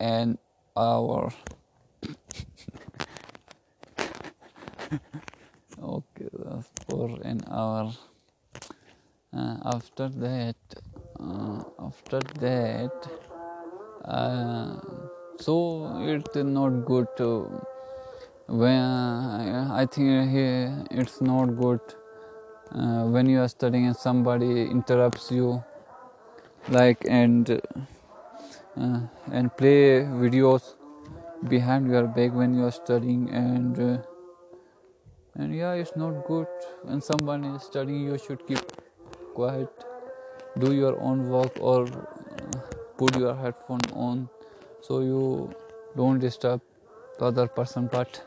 an 0.00 0.38
hour. 0.76 1.32
Okay 5.82 6.28
for 6.88 7.18
an 7.24 7.40
hour. 7.50 7.92
Uh, 9.34 9.56
after 9.64 10.08
that 10.08 10.56
uh, 11.18 11.62
after 11.78 12.20
that 12.38 13.08
uh, 14.04 14.76
so 15.38 15.54
it's 16.00 16.36
not 16.36 16.84
good 16.84 17.06
to 17.16 17.28
when 18.46 18.82
i 19.80 19.86
think 19.86 20.34
it's 20.90 21.20
not 21.20 21.46
good 21.56 21.80
uh, 22.74 23.04
when 23.04 23.28
you 23.28 23.40
are 23.40 23.48
studying 23.48 23.86
and 23.86 23.96
somebody 23.96 24.62
interrupts 24.62 25.30
you 25.30 25.62
like 26.68 27.04
and 27.08 27.50
uh, 28.76 29.00
and 29.30 29.56
play 29.56 30.00
videos 30.24 30.74
behind 31.48 31.90
your 31.90 32.06
back 32.06 32.32
when 32.32 32.54
you 32.54 32.64
are 32.64 32.72
studying 32.72 33.28
and 33.30 33.78
uh, 33.78 33.98
and 35.34 35.54
yeah 35.54 35.72
it's 35.72 35.96
not 35.96 36.24
good. 36.26 36.46
When 36.82 37.00
someone 37.00 37.44
is 37.44 37.62
studying 37.62 38.04
you 38.04 38.18
should 38.18 38.46
keep 38.46 38.60
quiet 39.34 39.68
do 40.58 40.74
your 40.74 41.00
own 41.00 41.28
work 41.28 41.58
or 41.60 41.86
uh, 41.86 42.60
put 42.98 43.18
your 43.18 43.34
headphone 43.34 43.80
on 43.94 44.28
so 44.81 45.01
you 45.01 45.49
don't 45.95 46.19
disturb 46.19 46.61
the 47.19 47.25
other 47.25 47.47
person 47.47 47.89
but 47.91 48.21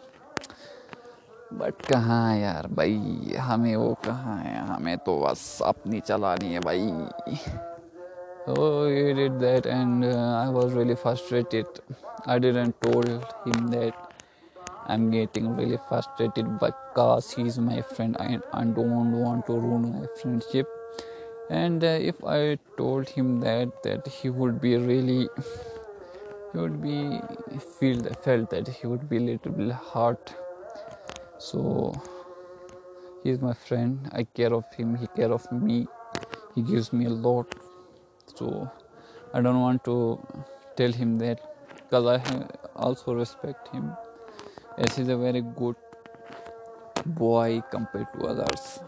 but 1.52 1.80
कहाँ 1.86 2.36
यार 2.36 2.66
भाई 2.78 3.34
हमें 3.40 3.74
वो 3.76 3.94
कहाँ 4.04 4.36
है 4.42 4.58
हमें 4.66 4.96
तो 5.06 5.18
बस 5.20 5.40
अपनी 5.66 6.00
चलानी 6.00 6.52
है 6.52 6.60
भाई 6.60 7.36
Oh, 8.48 8.88
he 8.88 9.12
did 9.12 9.38
that, 9.40 9.66
and 9.66 10.02
uh, 10.02 10.44
I 10.44 10.48
was 10.48 10.72
really 10.72 10.96
frustrated. 10.96 11.66
I 12.26 12.38
didn't 12.38 12.80
told 12.80 13.06
him 13.06 13.66
that 13.68 13.94
I'm 14.86 15.10
getting 15.10 15.54
really 15.56 15.78
frustrated 15.88 16.58
because 16.58 17.30
he's 17.32 17.58
my 17.58 17.82
friend. 17.82 18.16
I, 18.18 18.40
I 18.52 18.64
don't 18.64 19.12
want 19.12 19.46
to 19.46 19.52
ruin 19.52 19.92
my 19.92 20.06
friendship. 20.20 20.66
And 21.50 21.84
uh, 21.84 21.98
if 22.00 22.24
I 22.24 22.58
told 22.78 23.10
him 23.10 23.40
that, 23.40 23.82
that 23.82 24.08
he 24.08 24.30
would 24.30 24.60
be 24.60 24.76
really, 24.78 25.28
he 26.55 26.61
would 26.61 26.81
be 26.81 27.21
feel 27.79 28.01
felt 28.23 28.49
that 28.49 28.67
he 28.67 28.87
would 28.87 29.09
be 29.09 29.17
a 29.17 29.25
little 29.31 29.51
bit 29.51 29.71
hurt. 29.93 30.33
So 31.37 31.93
he's 33.23 33.41
my 33.41 33.53
friend. 33.53 34.09
I 34.13 34.23
care 34.23 34.53
of 34.53 34.73
him. 34.73 34.95
He 34.95 35.07
care 35.07 35.33
of 35.33 35.51
me. 35.51 35.85
He 36.55 36.61
gives 36.61 36.93
me 36.93 37.05
a 37.05 37.09
lot 37.09 37.53
so 38.33 38.69
i 39.33 39.41
don't 39.41 39.59
want 39.61 39.83
to 39.85 39.95
tell 40.75 40.91
him 40.91 41.17
that 41.19 41.39
because 41.75 42.07
i 42.13 42.45
also 42.75 43.13
respect 43.13 43.67
him 43.69 43.91
as 44.77 44.95
he's 44.95 45.09
a 45.09 45.17
very 45.17 45.41
good 45.41 45.75
boy 47.21 47.61
compared 47.71 48.07
to 48.13 48.25
others 48.25 48.79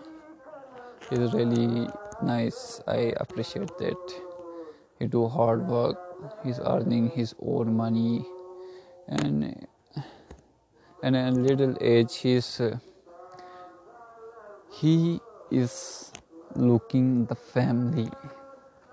he's 1.10 1.34
really 1.34 1.88
nice 2.24 2.82
i 2.88 3.14
appreciate 3.26 3.78
that 3.78 4.18
he 5.00 5.08
do 5.08 5.28
hard 5.28 5.66
work 5.68 6.07
he's 6.44 6.60
earning 6.60 7.10
his 7.10 7.34
own 7.42 7.76
money 7.76 8.26
and 9.08 9.68
and 11.04 11.16
at 11.16 11.34
a 11.34 11.36
little 11.36 11.76
age 11.82 12.18
he's 12.18 12.60
uh, 12.60 12.78
he 14.72 15.20
is 15.52 16.12
looking 16.56 17.26
the 17.26 17.36
family. 17.36 18.10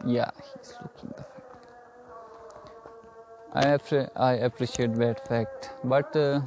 Yeah 0.07 0.31
he's 0.39 0.75
looking 0.83 1.11
the 1.17 1.25
family. 1.25 1.41
I, 4.17 4.17
I 4.17 4.33
appreciate 4.35 4.95
that 4.97 5.27
fact 5.29 5.71
but 5.85 6.15
uh, 6.17 6.41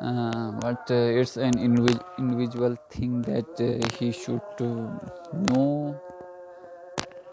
uh, 0.00 0.52
but 0.52 0.90
uh, 0.90 0.94
it's 0.94 1.36
an 1.36 1.58
individual 1.58 2.76
thing 2.90 3.22
that 3.22 3.60
uh, 3.60 3.88
he 3.98 4.12
should 4.12 4.40
know 4.60 6.00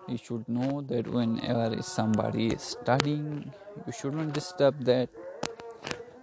he 0.09 0.17
should 0.17 0.47
know 0.49 0.81
that 0.81 1.07
whenever 1.07 1.81
somebody 1.83 2.47
is 2.47 2.61
studying 2.61 3.51
you 3.85 3.93
shouldn't 3.93 4.33
disturb 4.33 4.83
that. 4.85 5.09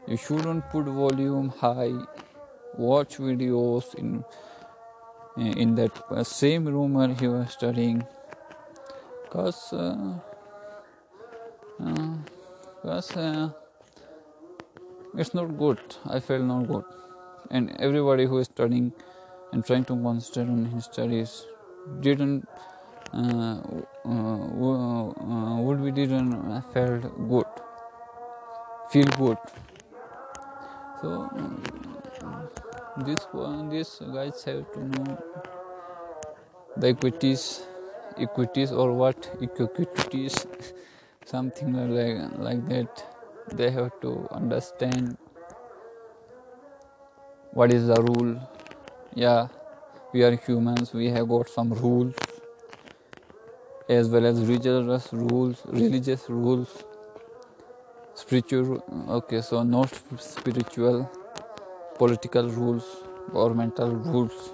You 0.07 0.16
shouldn't 0.16 0.68
put 0.70 0.85
volume 0.87 1.49
high 1.49 1.94
watch 2.77 3.16
videos 3.16 3.94
in 3.94 4.25
in 5.37 5.75
that 5.75 6.27
same 6.27 6.66
room 6.66 6.94
where 6.94 7.09
he 7.09 7.29
was 7.29 7.51
studying. 7.53 8.05
Because 9.25 9.70
because 12.83 13.16
uh, 13.16 13.20
uh, 13.20 13.51
it's 15.16 15.35
not 15.35 15.59
good. 15.59 15.81
I 16.07 16.20
feel 16.20 16.42
not 16.42 16.68
good. 16.68 16.85
And 17.51 17.75
everybody 17.79 18.27
who 18.27 18.38
is 18.38 18.46
studying 18.46 18.92
and 19.53 19.64
trying 19.64 19.85
to 19.87 19.96
concentrate 20.03 20.49
on 20.49 20.64
his 20.66 20.85
studies 20.85 21.46
didn't 22.01 22.49
uh, 23.12 23.59
uh, 24.05 25.57
would 25.61 25.83
be 25.85 25.90
didn't 25.90 26.62
felt 26.73 27.03
good. 27.29 27.47
Feel 28.90 29.11
good. 29.19 29.38
So 31.01 31.29
this 33.05 33.27
one 33.33 33.69
these 33.69 34.01
guys 34.12 34.45
have 34.45 34.73
to 34.73 34.85
know 34.85 35.19
the 36.77 36.88
equities 36.88 37.66
equities 38.19 38.73
or 38.73 38.92
what 38.92 39.31
equities 39.42 40.47
something 41.25 41.73
like 41.99 42.38
like 42.38 42.69
that. 42.69 43.05
They 43.53 43.71
have 43.71 43.92
to 44.01 44.27
understand 44.31 45.16
what 47.53 47.73
is 47.73 47.87
the 47.87 48.03
rule. 48.03 48.35
Yeah 49.14 49.49
we 50.12 50.23
are 50.25 50.37
humans 50.37 50.92
we 50.95 51.07
have 51.14 51.29
got 51.29 51.49
some 51.49 51.73
rules 51.75 52.14
as 53.88 54.09
well 54.09 54.27
as 54.27 54.40
religious 54.40 55.12
rules 55.12 55.62
religious 55.66 56.29
rules. 56.29 56.85
Spiritual 58.14 58.83
okay 59.16 59.40
so 59.42 59.62
not 59.62 59.90
spiritual 60.18 61.09
political 61.99 62.49
rules 62.49 62.85
governmental 63.33 63.90
rules. 63.94 64.51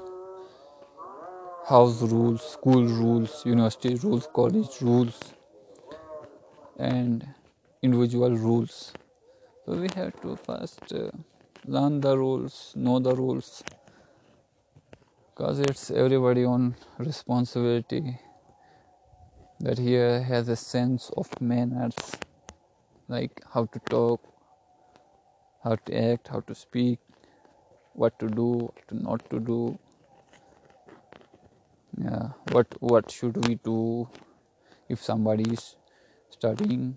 House 1.68 2.02
rules 2.02 2.42
school 2.42 2.84
rules 2.84 3.44
university 3.46 3.94
rules 3.94 4.28
college 4.34 4.80
rules 4.82 5.18
and 6.78 7.26
individual 7.82 8.36
rules. 8.36 8.92
So 9.64 9.72
we 9.76 9.88
have 9.94 10.20
to 10.22 10.36
first 10.36 10.92
uh, 10.92 11.10
learn 11.66 12.00
the 12.00 12.18
rules 12.18 12.72
know 12.76 12.98
the 12.98 13.14
rules 13.14 13.62
because 15.30 15.60
it's 15.60 15.90
everybody 15.90 16.44
on 16.44 16.74
responsibility 16.98 18.18
that 19.62 19.79
here 19.79 20.22
has 20.22 20.48
a 20.48 20.57
sense 20.57 21.11
of 21.16 21.29
manners 21.40 21.94
like 23.09 23.40
how 23.55 23.64
to 23.66 23.79
talk 23.90 24.20
how 25.64 25.77
to 25.77 25.96
act 25.96 26.29
how 26.29 26.40
to 26.40 26.55
speak 26.55 26.98
what 27.94 28.18
to 28.18 28.29
do 28.29 28.48
what 28.64 28.88
to 28.88 29.03
not 29.03 29.31
to 29.31 29.38
do. 29.38 29.79
Yeah 32.05 32.31
what 32.51 32.75
what 32.81 33.11
should 33.11 33.46
we 33.46 33.55
do 33.55 34.09
if 34.88 35.03
somebody 35.03 35.51
is 35.53 35.77
studying? 36.31 36.96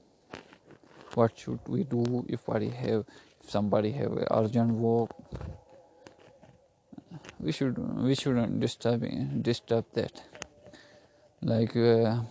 What 1.14 1.38
should 1.38 1.60
we 1.68 1.84
do 1.84 2.26
if 2.28 2.42
somebody 2.46 2.70
have 2.70 3.06
if 3.44 3.50
somebody 3.50 3.92
have 3.92 4.18
urgent 4.32 4.72
work? 4.72 5.12
We 7.40 7.52
should 7.52 7.78
we 7.78 8.16
shouldn't 8.16 8.60
disturb 8.60 9.06
disturb 9.44 9.86
that. 9.94 10.24
Like 11.42 11.76
uh, 11.76 12.22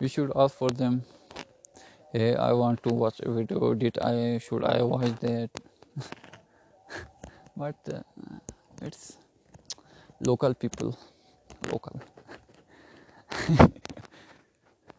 we 0.00 0.08
should 0.08 0.32
ask 0.34 0.56
for 0.56 0.70
them. 0.70 1.02
Hey 2.12 2.34
i 2.34 2.52
want 2.52 2.82
to 2.82 2.88
watch 2.88 3.20
a 3.20 3.30
video. 3.30 3.74
Did 3.74 3.98
i 3.98 4.38
should 4.38 4.64
i 4.64 4.82
watch 4.82 5.12
that? 5.20 5.50
But 7.56 7.76
uh, 7.92 8.02
it's 8.82 9.18
local 10.20 10.54
people. 10.54 10.98
Local. 11.72 12.00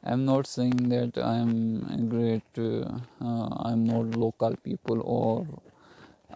I'm 0.03 0.25
not 0.25 0.47
saying 0.47 0.89
that 0.89 1.17
i'm 1.17 2.07
great 2.09 2.57
uh, 2.57 2.99
i'm 3.69 3.83
not 3.85 4.15
local 4.15 4.55
people 4.55 5.01
or 5.03 5.45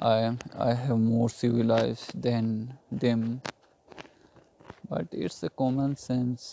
i 0.02 0.36
i 0.60 0.74
have 0.74 1.00
more 1.00 1.30
civilized 1.30 2.22
than 2.22 2.78
them. 2.92 3.42
But 4.90 5.08
it's 5.12 5.42
a 5.44 5.50
common 5.50 5.96
sense 5.96 6.52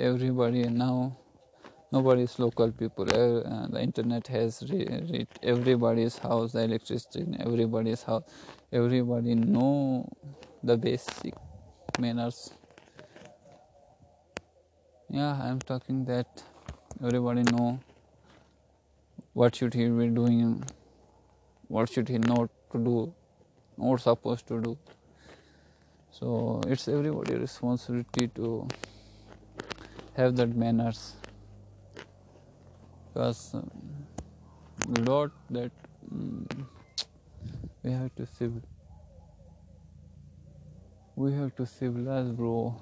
everybody 0.00 0.62
now 0.64 1.16
nobody 1.92 2.22
is 2.22 2.38
local 2.38 2.72
people. 2.72 3.04
Uh, 3.04 3.66
the 3.68 3.80
internet 3.82 4.26
has 4.28 4.62
reached 4.70 5.38
everybody's 5.42 6.18
house 6.18 6.52
the 6.52 6.62
electricity 6.62 7.20
in 7.20 7.40
everybody's 7.40 8.02
house. 8.02 8.24
Everybody 8.72 9.34
know 9.34 10.08
the 10.62 10.76
basic 10.76 11.34
manners. 11.98 12.52
Yeah 15.08 15.32
i'm 15.42 15.58
talking 15.58 16.04
that 16.04 16.44
everybody 17.04 17.42
know 17.52 17.80
what 19.32 19.56
should 19.56 19.74
he 19.74 19.88
be 19.88 20.06
doing 20.06 20.62
what 21.66 21.92
should 21.92 22.08
he 22.08 22.18
not 22.18 22.48
to 22.72 22.78
do 22.78 23.12
not 23.80 24.00
supposed 24.00 24.46
to 24.48 24.60
do. 24.60 24.78
So 26.10 26.60
it's 26.66 26.88
everybody's 26.88 27.38
responsibility 27.38 28.28
to 28.34 28.68
have 30.20 30.36
that 30.36 30.54
manners. 30.54 31.14
Because 33.12 33.54
um, 33.54 33.70
lot 35.06 35.30
that 35.50 35.72
um, 36.12 36.46
we 37.82 37.90
have 37.92 38.14
to 38.16 38.26
civil 38.26 38.60
we 41.16 41.32
have 41.32 41.54
to 41.56 41.66
civilize 41.66 42.28
bro. 42.40 42.74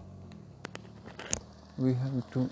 We 1.77 1.95
have 1.95 2.31
to 2.33 2.49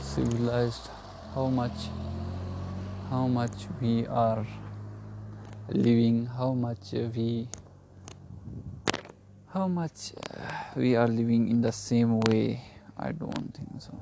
civilized 0.00 0.90
how 1.34 1.46
much 1.60 1.88
how 3.10 3.26
much 3.38 3.66
we 3.80 4.06
are 4.06 4.46
living 5.68 6.26
how 6.40 6.52
much 6.52 6.92
we 7.16 7.48
how 9.52 9.68
much 9.68 10.12
uh, 10.16 10.48
we 10.76 10.96
are 10.96 11.08
living 11.08 11.48
in 11.48 11.60
the 11.60 11.72
same 11.72 12.20
way? 12.20 12.62
I 12.96 13.12
don't 13.12 13.52
think 13.54 13.80
so. 13.80 13.98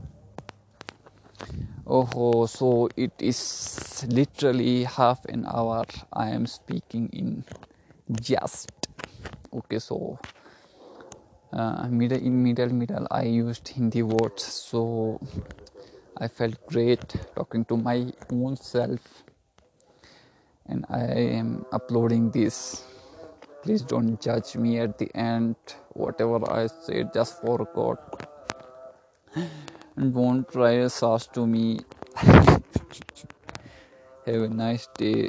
Oh 1.87 2.47
so 2.47 2.89
it 2.97 3.13
is 3.19 4.07
literally 4.09 4.85
half 4.85 5.25
an 5.25 5.45
hour 5.47 5.85
i 6.13 6.29
am 6.31 6.47
speaking 6.47 7.09
in 7.13 7.45
just. 8.21 8.71
Okay 9.53 9.81
so 9.81 10.19
uh, 11.53 11.89
middle 11.89 12.19
in 12.19 12.43
middle 12.43 12.73
middle 12.73 13.09
i 13.11 13.23
used 13.23 13.67
hindi 13.69 14.03
words 14.03 14.45
so 14.45 15.19
i 16.17 16.29
felt 16.29 16.55
great 16.67 17.17
talking 17.35 17.65
to 17.65 17.77
my 17.77 18.13
own 18.31 18.57
self. 18.57 19.25
And 20.67 20.87
i 20.89 21.03
am 21.41 21.67
uploading 21.73 22.31
this 22.31 22.85
please 23.63 23.83
don't 23.83 24.21
judge 24.21 24.57
me 24.57 24.79
at 24.79 24.99
the 24.99 25.11
end. 25.15 25.57
Whatever 25.93 26.41
i 26.51 26.67
said 26.67 27.13
just 27.13 27.41
for 27.41 27.67
god 27.75 27.99
and 29.97 30.15
don't 30.15 30.49
try 30.49 30.73
a 30.73 30.89
sauce 30.89 31.27
to 31.27 31.47
me. 31.47 31.81
Have 34.27 34.43
a 34.43 34.49
nice 34.49 34.87
day 34.97 35.29